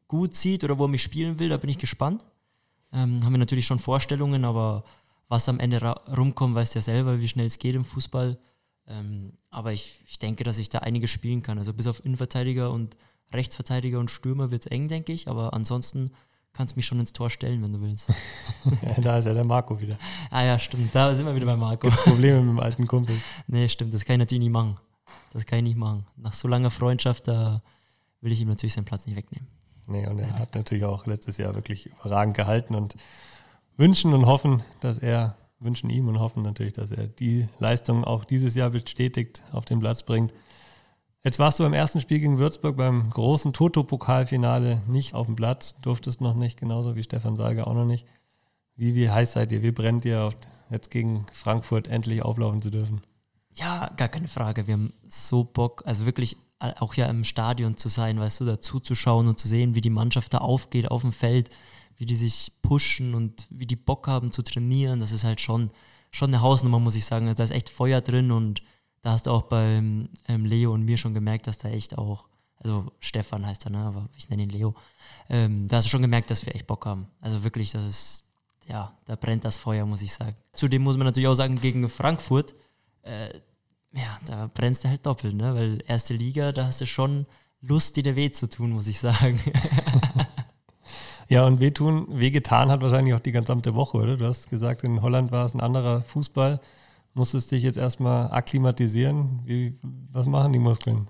gut 0.08 0.36
sieht 0.36 0.64
oder 0.64 0.78
wo 0.78 0.86
er 0.86 0.90
mich 0.90 1.02
spielen 1.02 1.40
will, 1.40 1.50
da 1.50 1.58
bin 1.58 1.72
ich 1.72 1.80
gespannt. 1.80 2.24
Ähm, 2.94 3.26
haben 3.26 3.34
wir 3.34 3.40
natürlich 3.40 3.66
schon 3.66 3.80
Vorstellungen, 3.80 4.46
aber 4.46 4.84
was 5.30 5.50
am 5.50 5.60
Ende 5.60 5.80
rumkommt, 6.16 6.54
weißt 6.54 6.76
du 6.76 6.78
ja 6.80 6.84
selber, 6.84 7.20
wie 7.22 7.28
schnell 7.28 7.48
es 7.48 7.58
geht 7.58 7.74
im 7.74 7.86
Fußball. 7.86 8.38
Ähm, 8.88 9.34
aber 9.50 9.74
ich, 9.74 10.02
ich 10.08 10.20
denke, 10.20 10.44
dass 10.44 10.58
ich 10.58 10.70
da 10.70 10.80
einiges 10.80 11.12
spielen 11.12 11.44
kann. 11.44 11.58
Also 11.58 11.74
bis 11.74 11.88
auf 11.88 12.04
Innenverteidiger 12.04 12.72
und 12.72 12.96
Rechtsverteidiger 13.34 14.00
und 14.00 14.10
Stürmer 14.10 14.52
wird 14.52 14.66
es 14.66 14.72
eng, 14.72 14.88
denke 14.88 15.12
ich. 15.12 15.28
Aber 15.28 15.54
ansonsten 15.54 16.12
kannst 16.54 16.76
du 16.76 16.80
mich 16.80 16.86
schon 16.86 17.00
ins 17.00 17.14
Tor 17.14 17.30
stellen, 17.30 17.62
wenn 17.64 17.74
du 17.74 17.82
willst. 17.82 18.10
ja, 18.82 19.02
da 19.02 19.18
ist 19.18 19.26
ja 19.26 19.34
der 19.34 19.46
Marco 19.46 19.80
wieder. 19.80 19.98
Ah 20.32 20.44
ja, 20.44 20.58
stimmt. 20.58 20.94
Da 20.94 21.14
sind 21.14 21.26
wir 21.26 21.36
wieder 21.36 21.46
bei 21.46 21.56
Marco. 21.56 21.90
Gibt 21.90 22.04
Probleme 22.04 22.40
mit 22.42 22.50
dem 22.50 22.60
alten 22.60 22.88
Kumpel. 22.88 23.18
Nee, 23.48 23.70
stimmt. 23.70 23.94
Das 23.94 24.06
kann 24.06 24.16
ich 24.16 24.20
natürlich 24.20 24.44
nicht 24.44 24.54
machen. 24.54 24.78
Das 25.34 25.46
kann 25.46 25.60
ich 25.60 25.66
nicht 25.66 25.78
machen. 25.78 26.06
Nach 26.16 26.34
so 26.34 26.48
langer 26.48 26.72
Freundschaft, 26.72 27.28
da 27.28 27.62
will 28.22 28.32
ich 28.32 28.42
ihm 28.42 28.48
natürlich 28.48 28.74
seinen 28.74 28.86
Platz 28.86 29.06
nicht 29.06 29.16
wegnehmen. 29.16 29.48
Nee, 29.86 30.08
und 30.08 30.20
er 30.20 30.40
hat 30.40 30.56
natürlich 30.56 30.84
auch 30.84 31.06
letztes 31.06 31.38
Jahr 31.38 31.56
wirklich 31.56 31.88
überragend 31.88 32.36
gehalten 32.36 32.76
und 32.76 32.98
wünschen 33.78 34.14
und 34.14 34.26
hoffen, 34.26 34.64
dass 34.82 34.98
er 34.98 35.38
wünschen 35.60 35.90
ihm 35.90 36.08
und 36.08 36.20
hoffen 36.20 36.44
natürlich, 36.44 36.74
dass 36.74 36.92
er 36.92 37.08
die 37.08 37.48
Leistung 37.60 38.04
auch 38.04 38.26
dieses 38.26 38.56
Jahr 38.56 38.70
bestätigt 38.70 39.42
auf 39.52 39.66
den 39.66 39.80
Platz 39.80 40.04
bringt. 40.04 40.34
Jetzt 41.24 41.40
warst 41.40 41.60
du 41.60 41.64
beim 41.64 41.74
ersten 41.74 42.00
Spiel 42.00 42.20
gegen 42.20 42.38
Würzburg 42.38 42.78
beim 42.78 43.10
großen 43.10 43.54
Toto-Pokalfinale 43.54 44.84
nicht 44.88 45.14
auf 45.14 45.26
dem 45.26 45.36
Platz, 45.36 45.76
durftest 45.82 46.22
noch 46.22 46.36
nicht, 46.36 46.60
genauso 46.60 46.96
wie 46.96 47.04
Stefan 47.04 47.36
Seiger 47.36 47.68
auch 47.68 47.74
noch 47.74 47.86
nicht. 47.86 48.06
Wie, 48.76 48.96
wie 48.96 49.10
heiß 49.10 49.34
seid 49.34 49.52
ihr? 49.52 49.64
Wie 49.64 49.72
brennt 49.72 50.06
ihr, 50.06 50.32
jetzt 50.70 50.92
gegen 50.92 51.26
Frankfurt 51.32 51.88
endlich 51.88 52.22
auflaufen 52.22 52.62
zu 52.62 52.70
dürfen? 52.70 53.02
Ja, 53.54 53.92
gar 53.98 54.08
keine 54.08 54.28
Frage. 54.28 54.68
Wir 54.68 54.76
haben 54.76 54.94
so 55.08 55.44
Bock, 55.44 55.82
also 55.86 56.06
wirklich 56.06 56.38
auch 56.60 56.94
ja 56.94 57.08
im 57.08 57.24
Stadion 57.24 57.78
zu 57.78 57.90
sein, 57.90 58.20
weißt 58.20 58.42
du, 58.42 58.46
dazu 58.46 58.80
zu 58.80 58.96
schauen 58.96 59.28
und 59.28 59.40
zu 59.40 59.48
sehen, 59.48 59.76
wie 59.76 59.82
die 59.82 59.90
Mannschaft 59.90 60.34
da 60.34 60.40
aufgeht 60.40 60.90
auf 60.90 61.02
dem 61.02 61.14
Feld, 61.14 61.50
wie 61.98 62.06
die 62.06 62.16
sich 62.16 62.52
pushen 62.62 63.16
und 63.16 63.48
wie 63.50 63.66
die 63.66 63.76
Bock 63.76 64.08
haben 64.08 64.32
zu 64.32 64.44
trainieren. 64.44 65.00
Das 65.00 65.12
ist 65.12 65.24
halt 65.24 65.42
schon, 65.42 65.72
schon 66.12 66.30
eine 66.30 66.42
Hausnummer, 66.42 66.80
muss 66.80 66.96
ich 66.96 67.06
sagen. 67.06 67.28
Also 67.28 67.38
da 67.38 67.44
ist 67.44 67.52
echt 67.52 67.70
Feuer 67.70 68.02
drin 68.02 68.32
und 68.32 68.62
da 69.02 69.12
hast 69.12 69.28
du 69.28 69.32
auch 69.32 69.44
beim 69.44 70.10
ähm, 70.28 70.46
Leo 70.46 70.74
und 70.74 70.84
mir 70.84 70.98
schon 70.98 71.14
gemerkt, 71.14 71.48
dass 71.48 71.58
da 71.58 71.70
echt 71.70 71.98
auch, 71.98 72.28
also 72.58 72.92
Stefan 73.00 73.46
heißt 73.46 73.66
er, 73.66 73.72
ne? 73.72 73.80
aber 73.80 74.10
ich 74.18 74.30
nenne 74.30 74.44
ihn 74.44 74.50
Leo, 74.50 74.76
ähm, 75.30 75.68
da 75.68 75.78
hast 75.78 75.86
du 75.86 75.90
schon 75.90 76.02
gemerkt, 76.02 76.30
dass 76.30 76.46
wir 76.46 76.56
echt 76.56 76.68
Bock 76.68 76.86
haben. 76.86 77.08
Also 77.22 77.44
wirklich, 77.44 77.72
das 77.72 77.84
ist, 77.86 78.24
ja, 78.68 78.96
da 79.06 79.16
brennt 79.16 79.46
das 79.46 79.58
Feuer, 79.58 79.86
muss 79.86 80.02
ich 80.02 80.14
sagen. 80.14 80.36
Zudem 80.54 80.84
muss 80.84 80.98
man 80.98 81.06
natürlich 81.06 81.28
auch 81.28 81.36
sagen, 81.36 81.60
gegen 81.60 81.88
Frankfurt, 81.90 82.54
äh, 83.04 83.30
ja, 83.94 84.20
da 84.26 84.50
brennst 84.54 84.84
du 84.84 84.90
halt 84.90 85.06
doppelt, 85.06 85.36
ne? 85.36 85.56
Weil 85.56 85.84
erste 85.88 86.14
Liga, 86.14 86.52
da 86.52 86.66
hast 86.66 86.82
du 86.82 86.86
schon 86.86 87.26
Lust, 87.62 87.96
dir 87.96 88.16
weh 88.16 88.30
zu 88.32 88.48
tun, 88.50 88.72
muss 88.72 88.88
ich 88.88 89.00
sagen. 89.00 89.40
ja, 91.30 91.46
und 91.46 91.60
wehtun, 91.60 92.08
wehgetan 92.20 92.70
hat 92.70 92.82
wahrscheinlich 92.82 93.14
auch 93.14 93.20
die 93.20 93.32
gesamte 93.32 93.76
Woche, 93.76 93.98
oder? 93.98 94.18
Du 94.18 94.26
hast 94.26 94.50
gesagt, 94.50 94.84
in 94.84 95.02
Holland 95.02 95.32
war 95.32 95.46
es 95.46 95.54
ein 95.54 95.62
anderer 95.62 96.02
Fußball. 96.02 96.60
Musstest 97.14 97.52
dich 97.52 97.64
jetzt 97.64 97.78
erstmal 97.78 98.32
akklimatisieren. 98.32 99.42
Wie, 99.46 99.78
was 100.12 100.26
machen 100.26 100.54
die 100.54 100.60
Muskeln? 100.60 101.08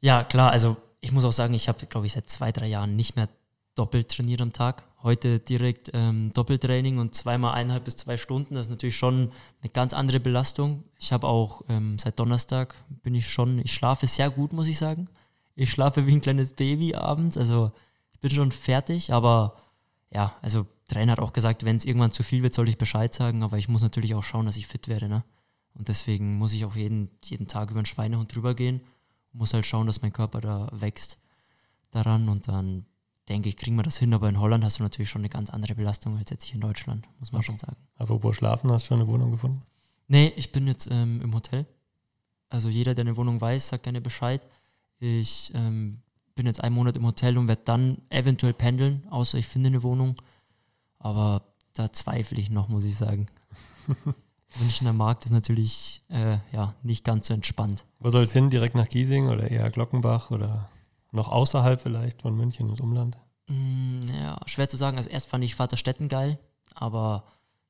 Ja, 0.00 0.24
klar, 0.24 0.50
also 0.50 0.76
ich 1.00 1.12
muss 1.12 1.24
auch 1.24 1.32
sagen, 1.32 1.54
ich 1.54 1.68
habe, 1.68 1.86
glaube 1.86 2.06
ich, 2.06 2.12
seit 2.12 2.30
zwei, 2.30 2.52
drei 2.52 2.66
Jahren 2.68 2.96
nicht 2.96 3.16
mehr 3.16 3.28
doppelt 3.74 4.10
trainiert 4.10 4.40
am 4.40 4.52
Tag. 4.52 4.82
Heute 5.02 5.38
direkt 5.38 5.90
ähm, 5.94 6.30
Doppeltraining 6.34 6.98
und 6.98 7.14
zweimal 7.14 7.54
eineinhalb 7.54 7.84
bis 7.84 7.96
zwei 7.96 8.16
Stunden. 8.16 8.54
Das 8.54 8.66
ist 8.66 8.70
natürlich 8.70 8.96
schon 8.96 9.32
eine 9.62 9.70
ganz 9.72 9.94
andere 9.94 10.20
Belastung. 10.20 10.84
Ich 10.98 11.12
habe 11.12 11.26
auch 11.26 11.62
ähm, 11.68 11.98
seit 11.98 12.18
Donnerstag 12.18 12.74
bin 13.02 13.14
ich 13.14 13.28
schon, 13.28 13.58
ich 13.60 13.72
schlafe 13.72 14.06
sehr 14.06 14.28
gut, 14.30 14.52
muss 14.52 14.68
ich 14.68 14.78
sagen. 14.78 15.08
Ich 15.54 15.70
schlafe 15.70 16.06
wie 16.06 16.12
ein 16.12 16.20
kleines 16.20 16.50
Baby 16.50 16.94
abends. 16.94 17.38
Also 17.38 17.72
bin 18.20 18.30
schon 18.30 18.52
fertig, 18.52 19.12
aber 19.12 19.56
ja, 20.12 20.36
also 20.42 20.66
Trainer 20.88 21.12
hat 21.12 21.20
auch 21.20 21.32
gesagt, 21.32 21.64
wenn 21.64 21.76
es 21.76 21.84
irgendwann 21.84 22.12
zu 22.12 22.22
viel 22.22 22.42
wird, 22.42 22.54
soll 22.54 22.68
ich 22.68 22.78
Bescheid 22.78 23.14
sagen, 23.14 23.42
aber 23.42 23.58
ich 23.58 23.68
muss 23.68 23.82
natürlich 23.82 24.14
auch 24.14 24.24
schauen, 24.24 24.46
dass 24.46 24.56
ich 24.56 24.66
fit 24.66 24.88
werde. 24.88 25.08
Ne? 25.08 25.24
Und 25.74 25.88
deswegen 25.88 26.36
muss 26.36 26.52
ich 26.52 26.64
auch 26.64 26.74
jeden, 26.74 27.10
jeden 27.24 27.46
Tag 27.46 27.70
über 27.70 27.80
den 27.80 27.86
Schweinehund 27.86 28.34
drüber 28.34 28.54
gehen. 28.54 28.80
Muss 29.32 29.54
halt 29.54 29.66
schauen, 29.66 29.86
dass 29.86 30.02
mein 30.02 30.12
Körper 30.12 30.40
da 30.40 30.68
wächst 30.72 31.18
daran 31.92 32.28
und 32.28 32.48
dann 32.48 32.86
denke 33.28 33.48
ich, 33.48 33.56
kriegen 33.56 33.76
wir 33.76 33.84
das 33.84 33.98
hin. 33.98 34.12
Aber 34.12 34.28
in 34.28 34.40
Holland 34.40 34.64
hast 34.64 34.80
du 34.80 34.82
natürlich 34.82 35.08
schon 35.08 35.20
eine 35.20 35.28
ganz 35.28 35.50
andere 35.50 35.76
Belastung 35.76 36.18
als 36.18 36.30
jetzt 36.30 36.44
hier 36.44 36.56
in 36.56 36.62
Deutschland, 36.62 37.06
muss 37.20 37.30
man 37.30 37.38
okay. 37.38 37.46
schon 37.46 37.58
sagen. 37.58 37.76
Apropos 37.96 38.36
Schlafen, 38.36 38.70
hast 38.72 38.84
du 38.84 38.88
schon 38.88 39.00
eine 39.00 39.08
Wohnung 39.08 39.30
gefunden? 39.30 39.62
Nee, 40.08 40.32
ich 40.34 40.50
bin 40.50 40.66
jetzt 40.66 40.88
ähm, 40.90 41.20
im 41.22 41.32
Hotel. 41.32 41.66
Also 42.48 42.68
jeder, 42.68 42.94
der 42.94 43.04
eine 43.04 43.16
Wohnung 43.16 43.40
weiß, 43.40 43.68
sagt 43.68 43.84
gerne 43.84 44.00
Bescheid. 44.00 44.44
Ich 44.98 45.52
ähm, 45.54 46.02
bin 46.40 46.46
jetzt 46.46 46.64
einen 46.64 46.74
Monat 46.74 46.96
im 46.96 47.04
Hotel 47.04 47.36
und 47.36 47.48
werde 47.48 47.60
dann 47.66 47.98
eventuell 48.08 48.54
pendeln, 48.54 49.06
außer 49.10 49.36
ich 49.36 49.46
finde 49.46 49.66
eine 49.66 49.82
Wohnung. 49.82 50.14
Aber 50.98 51.42
da 51.74 51.92
zweifle 51.92 52.38
ich 52.38 52.48
noch, 52.48 52.68
muss 52.68 52.84
ich 52.84 52.96
sagen. 52.96 53.26
Münchner 54.58 54.94
Markt 54.94 55.26
ist 55.26 55.32
natürlich 55.32 56.02
äh, 56.08 56.38
ja, 56.50 56.74
nicht 56.82 57.04
ganz 57.04 57.26
so 57.26 57.34
entspannt. 57.34 57.84
Wo 57.98 58.08
soll 58.08 58.24
es 58.24 58.32
hin? 58.32 58.48
Direkt 58.48 58.74
nach 58.74 58.88
Giesing 58.88 59.28
oder 59.28 59.50
eher 59.50 59.68
Glockenbach 59.68 60.30
oder 60.30 60.70
noch 61.12 61.28
außerhalb 61.28 61.78
vielleicht 61.78 62.22
von 62.22 62.34
München 62.34 62.70
und 62.70 62.80
Umland? 62.80 63.18
Mm, 63.48 64.00
ja, 64.18 64.40
schwer 64.46 64.70
zu 64.70 64.78
sagen. 64.78 64.96
Also 64.96 65.10
erst 65.10 65.28
fand 65.28 65.44
ich 65.44 65.54
Vaterstetten 65.54 66.08
geil, 66.08 66.38
aber 66.74 67.24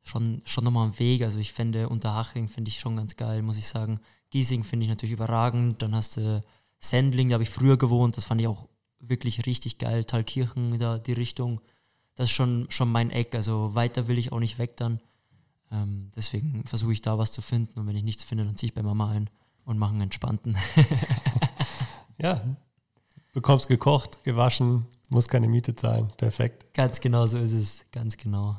schon, 0.05 0.43
schon 0.45 0.63
nochmal 0.63 0.87
am 0.87 0.99
Weg. 1.01 1.23
Also 1.23 1.41
ich 1.41 1.53
fände 1.53 1.89
Unterhaching 1.89 2.47
finde 2.47 2.69
ich 2.69 2.79
schon 2.79 2.95
ganz 2.95 3.17
geil, 3.17 3.43
muss 3.43 3.59
ich 3.59 3.67
sagen. 3.67 3.99
Giesing 4.31 4.63
finde 4.63 4.85
ich 4.85 4.91
natürlich 4.91 5.15
überragend. 5.15 5.83
Dann 5.83 5.93
hast 5.93 6.19
du 6.19 6.45
Sendling, 6.81 7.29
da 7.29 7.35
habe 7.35 7.45
ich 7.45 7.51
früher 7.51 7.77
gewohnt. 7.77 8.17
Das 8.17 8.25
fand 8.25 8.41
ich 8.41 8.47
auch 8.47 8.67
wirklich 8.99 9.47
richtig 9.47 9.79
geil. 9.79 10.05
Thalkirchen, 10.05 10.79
da 10.79 10.99
die 10.99 11.13
Richtung. 11.13 11.61
Das 12.15 12.29
ist 12.29 12.35
schon, 12.35 12.67
schon 12.71 12.91
mein 12.91 13.11
Eck. 13.11 13.35
Also 13.35 13.75
weiter 13.75 14.09
will 14.09 14.19
ich 14.19 14.33
auch 14.33 14.41
nicht 14.41 14.59
weg 14.59 14.77
dann. 14.77 15.01
Ähm, 15.71 16.11
deswegen 16.17 16.65
versuche 16.67 16.93
ich 16.93 17.03
da 17.03 17.19
was 17.19 17.33
zu 17.33 17.43
finden. 17.43 17.79
Und 17.79 17.87
wenn 17.87 17.97
ich 17.97 18.03
nichts 18.03 18.25
finde, 18.25 18.45
dann 18.45 18.57
ziehe 18.57 18.69
ich 18.69 18.75
bei 18.75 18.83
Mama 18.83 19.11
ein 19.11 19.31
und 19.65 19.79
mache 19.79 19.93
einen 19.93 20.03
entspannten. 20.03 20.57
ja, 22.19 22.41
bekommst 23.33 23.69
gekocht, 23.69 24.25
gewaschen, 24.25 24.87
muss 25.09 25.29
keine 25.29 25.49
Miete 25.49 25.77
zahlen. 25.77 26.09
Perfekt. 26.17 26.75
Ganz 26.75 27.01
genau 27.01 27.27
so 27.27 27.39
ist 27.39 27.53
es. 27.53 27.85
Ganz 27.93 28.17
genau. 28.17 28.57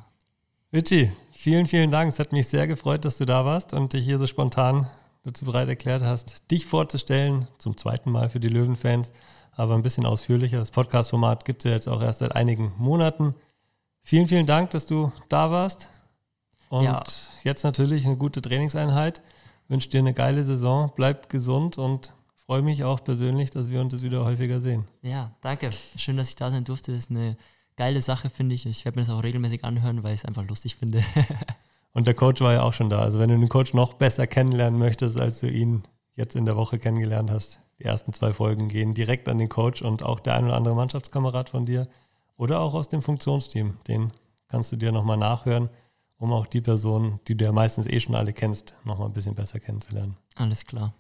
Richie, 0.74 1.12
vielen, 1.34 1.68
vielen 1.68 1.92
Dank. 1.92 2.14
Es 2.14 2.20
hat 2.20 2.32
mich 2.32 2.48
sehr 2.48 2.66
gefreut, 2.66 3.04
dass 3.04 3.18
du 3.18 3.26
da 3.26 3.44
warst 3.44 3.74
und 3.74 3.92
dich 3.94 4.06
hier 4.06 4.18
so 4.18 4.28
spontan 4.28 4.90
dazu 5.24 5.46
bereit 5.46 5.70
erklärt 5.70 6.02
hast, 6.02 6.50
dich 6.52 6.66
vorzustellen, 6.66 7.48
zum 7.58 7.78
zweiten 7.78 8.12
Mal 8.12 8.30
für 8.30 8.40
die 8.40 8.50
Löwenfans, 8.50 9.12
aber 9.52 9.76
ein 9.76 9.84
bisschen 9.84 10.06
ausführlicher. 10.06 10.60
Das 10.60 10.72
Podcast-Format 10.72 11.46
gibt 11.46 11.64
es 11.64 11.70
ja 11.70 11.76
jetzt 11.76 11.88
auch 11.88 12.02
erst 12.02 12.20
seit 12.20 12.36
einigen 12.36 12.74
Monaten. 12.78 13.36
Vielen, 14.02 14.28
vielen 14.28 14.48
Dank, 14.48 14.72
dass 14.72 14.88
du 14.88 15.12
da 15.30 15.52
warst. 15.52 15.90
Und 16.70 16.86
ja. 16.86 17.04
jetzt 17.44 17.64
natürlich 17.64 18.06
eine 18.06 18.18
gute 18.18 18.42
Trainingseinheit. 18.42 19.22
Wünsche 19.68 19.90
dir 19.90 20.00
eine 20.00 20.14
geile 20.14 20.44
Saison, 20.44 20.92
bleib 20.96 21.30
gesund 21.30 21.78
und 21.78 22.14
freue 22.36 22.62
mich 22.62 22.84
auch 22.84 23.04
persönlich, 23.04 23.52
dass 23.52 23.70
wir 23.70 23.80
uns 23.80 23.94
jetzt 23.94 24.04
wieder 24.04 24.26
häufiger 24.26 24.60
sehen. 24.60 24.86
Ja, 25.02 25.32
danke. 25.42 25.70
Schön, 25.96 26.18
dass 26.18 26.30
ich 26.30 26.36
da 26.36 26.50
sein 26.50 26.64
durfte. 26.64 26.92
Das 26.92 27.06
ist 27.06 27.12
eine 27.12 27.38
geile 27.78 28.02
Sache, 28.02 28.30
finde 28.30 28.56
ich. 28.56 28.66
Ich 28.66 28.84
werde 28.86 29.00
mir 29.00 29.06
das 29.06 29.14
auch 29.14 29.24
regelmäßig 29.24 29.64
anhören, 29.64 30.04
weil 30.04 30.14
ich 30.14 30.22
es 30.22 30.26
einfach 30.26 30.48
lustig 30.48 30.76
finde. 30.76 31.04
Und 31.94 32.08
der 32.08 32.14
Coach 32.14 32.42
war 32.42 32.54
ja 32.54 32.64
auch 32.64 32.74
schon 32.74 32.90
da. 32.90 33.00
Also 33.00 33.20
wenn 33.20 33.30
du 33.30 33.38
den 33.38 33.50
Coach 33.50 33.74
noch 33.74 33.94
besser 33.94 34.28
kennenlernen 34.28 34.80
möchtest, 34.80 35.20
als 35.20 35.42
du 35.42 35.48
ihn 35.48 35.84
jetzt 36.14 36.36
in 36.36 36.46
der 36.46 36.56
Woche 36.56 36.80
kennengelernt 36.80 37.32
hast, 37.32 37.60
die 37.80 37.86
ersten 37.86 38.14
zwei 38.14 38.34
Folgen 38.34 38.68
gehen 38.68 38.94
direkt 38.94 39.28
an 39.28 39.40
den 39.40 39.50
Coach 39.50 39.82
und 39.82 40.04
auch 40.04 40.20
der 40.20 40.36
ein 40.36 40.46
oder 40.46 40.56
andere 40.56 40.76
Mannschaftskamerad 40.76 41.50
von 41.50 41.66
dir 41.66 41.88
oder 42.38 42.62
auch 42.62 42.74
aus 42.74 42.90
dem 42.90 43.02
Funktionsteam. 43.02 43.78
Den 43.88 44.12
kannst 44.48 44.72
du 44.72 44.76
dir 44.76 44.92
nochmal 44.92 45.18
nachhören, 45.18 45.70
um 46.18 46.32
auch 46.32 46.46
die 46.46 46.62
Person, 46.62 47.20
die 47.28 47.36
du 47.36 47.46
ja 47.46 47.52
meistens 47.52 47.88
eh 47.88 48.00
schon 48.00 48.16
alle 48.16 48.34
kennst, 48.34 48.76
nochmal 48.84 49.08
ein 49.08 49.14
bisschen 49.14 49.36
besser 49.36 49.60
kennenzulernen. 49.60 50.16
Alles 50.36 50.66
klar. 50.66 50.94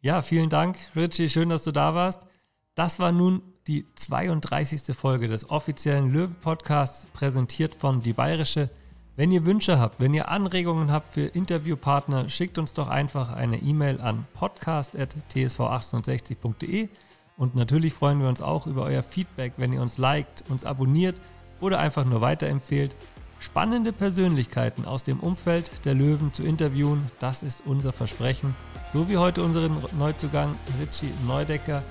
Ja, 0.00 0.20
vielen 0.22 0.50
Dank, 0.50 0.78
Richie. 0.96 1.28
Schön, 1.28 1.48
dass 1.48 1.62
du 1.62 1.70
da 1.70 1.94
warst. 1.94 2.26
Das 2.74 2.98
war 2.98 3.12
nun 3.12 3.42
die 3.68 3.86
32. 3.94 4.96
Folge 4.96 5.28
des 5.28 5.48
offiziellen 5.48 6.10
Löwen-Podcasts, 6.10 7.06
präsentiert 7.12 7.76
von 7.76 8.02
Die 8.02 8.12
Bayerische. 8.12 8.68
Wenn 9.14 9.30
ihr 9.30 9.44
Wünsche 9.44 9.78
habt, 9.78 10.00
wenn 10.00 10.14
ihr 10.14 10.30
Anregungen 10.30 10.90
habt 10.90 11.12
für 11.12 11.26
Interviewpartner, 11.26 12.30
schickt 12.30 12.56
uns 12.56 12.72
doch 12.72 12.88
einfach 12.88 13.30
eine 13.30 13.58
E-Mail 13.58 14.00
an 14.00 14.24
podcast.tsv1860.de. 14.38 16.88
Und 17.36 17.54
natürlich 17.54 17.92
freuen 17.92 18.22
wir 18.22 18.28
uns 18.28 18.40
auch 18.40 18.66
über 18.66 18.84
euer 18.84 19.02
Feedback, 19.02 19.52
wenn 19.58 19.74
ihr 19.74 19.82
uns 19.82 19.98
liked, 19.98 20.44
uns 20.48 20.64
abonniert 20.64 21.16
oder 21.60 21.78
einfach 21.78 22.06
nur 22.06 22.22
weiterempfehlt. 22.22 22.96
Spannende 23.38 23.92
Persönlichkeiten 23.92 24.86
aus 24.86 25.02
dem 25.02 25.20
Umfeld 25.20 25.84
der 25.84 25.92
Löwen 25.92 26.32
zu 26.32 26.42
interviewen, 26.42 27.10
das 27.20 27.42
ist 27.42 27.64
unser 27.66 27.92
Versprechen. 27.92 28.56
So 28.94 29.10
wie 29.10 29.18
heute 29.18 29.42
unseren 29.42 29.76
Neuzugang 29.98 30.56
Richie 30.80 31.12
Neudecker. 31.26 31.82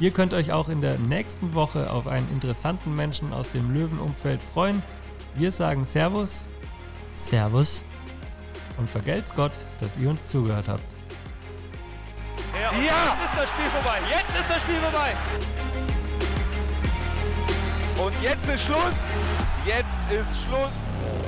Ihr 0.00 0.10
könnt 0.10 0.34
euch 0.34 0.52
auch 0.52 0.68
in 0.68 0.82
der 0.82 0.98
nächsten 0.98 1.54
Woche 1.54 1.90
auf 1.90 2.06
einen 2.06 2.28
interessanten 2.30 2.94
Menschen 2.94 3.32
aus 3.32 3.50
dem 3.52 3.72
Löwenumfeld 3.72 4.42
freuen. 4.42 4.82
Wir 5.34 5.50
sagen 5.50 5.86
Servus. 5.86 6.46
Servus. 7.18 7.82
Und 8.76 8.88
vergelt's 8.88 9.34
Gott, 9.34 9.52
dass 9.80 9.96
ihr 9.96 10.08
uns 10.08 10.26
zugehört 10.26 10.68
habt. 10.68 10.82
Ja, 12.54 12.72
ja, 12.72 12.78
jetzt 12.78 13.24
ist 13.24 13.36
das 13.36 13.48
Spiel 13.50 13.66
vorbei. 13.66 13.98
Jetzt 14.08 14.40
ist 14.40 14.50
das 14.50 14.62
Spiel 14.62 14.76
vorbei. 14.76 15.16
Und 17.98 18.22
jetzt 18.22 18.48
ist 18.48 18.64
Schluss. 18.64 18.94
Jetzt 19.66 20.10
ist 20.10 20.44
Schluss. 20.44 21.27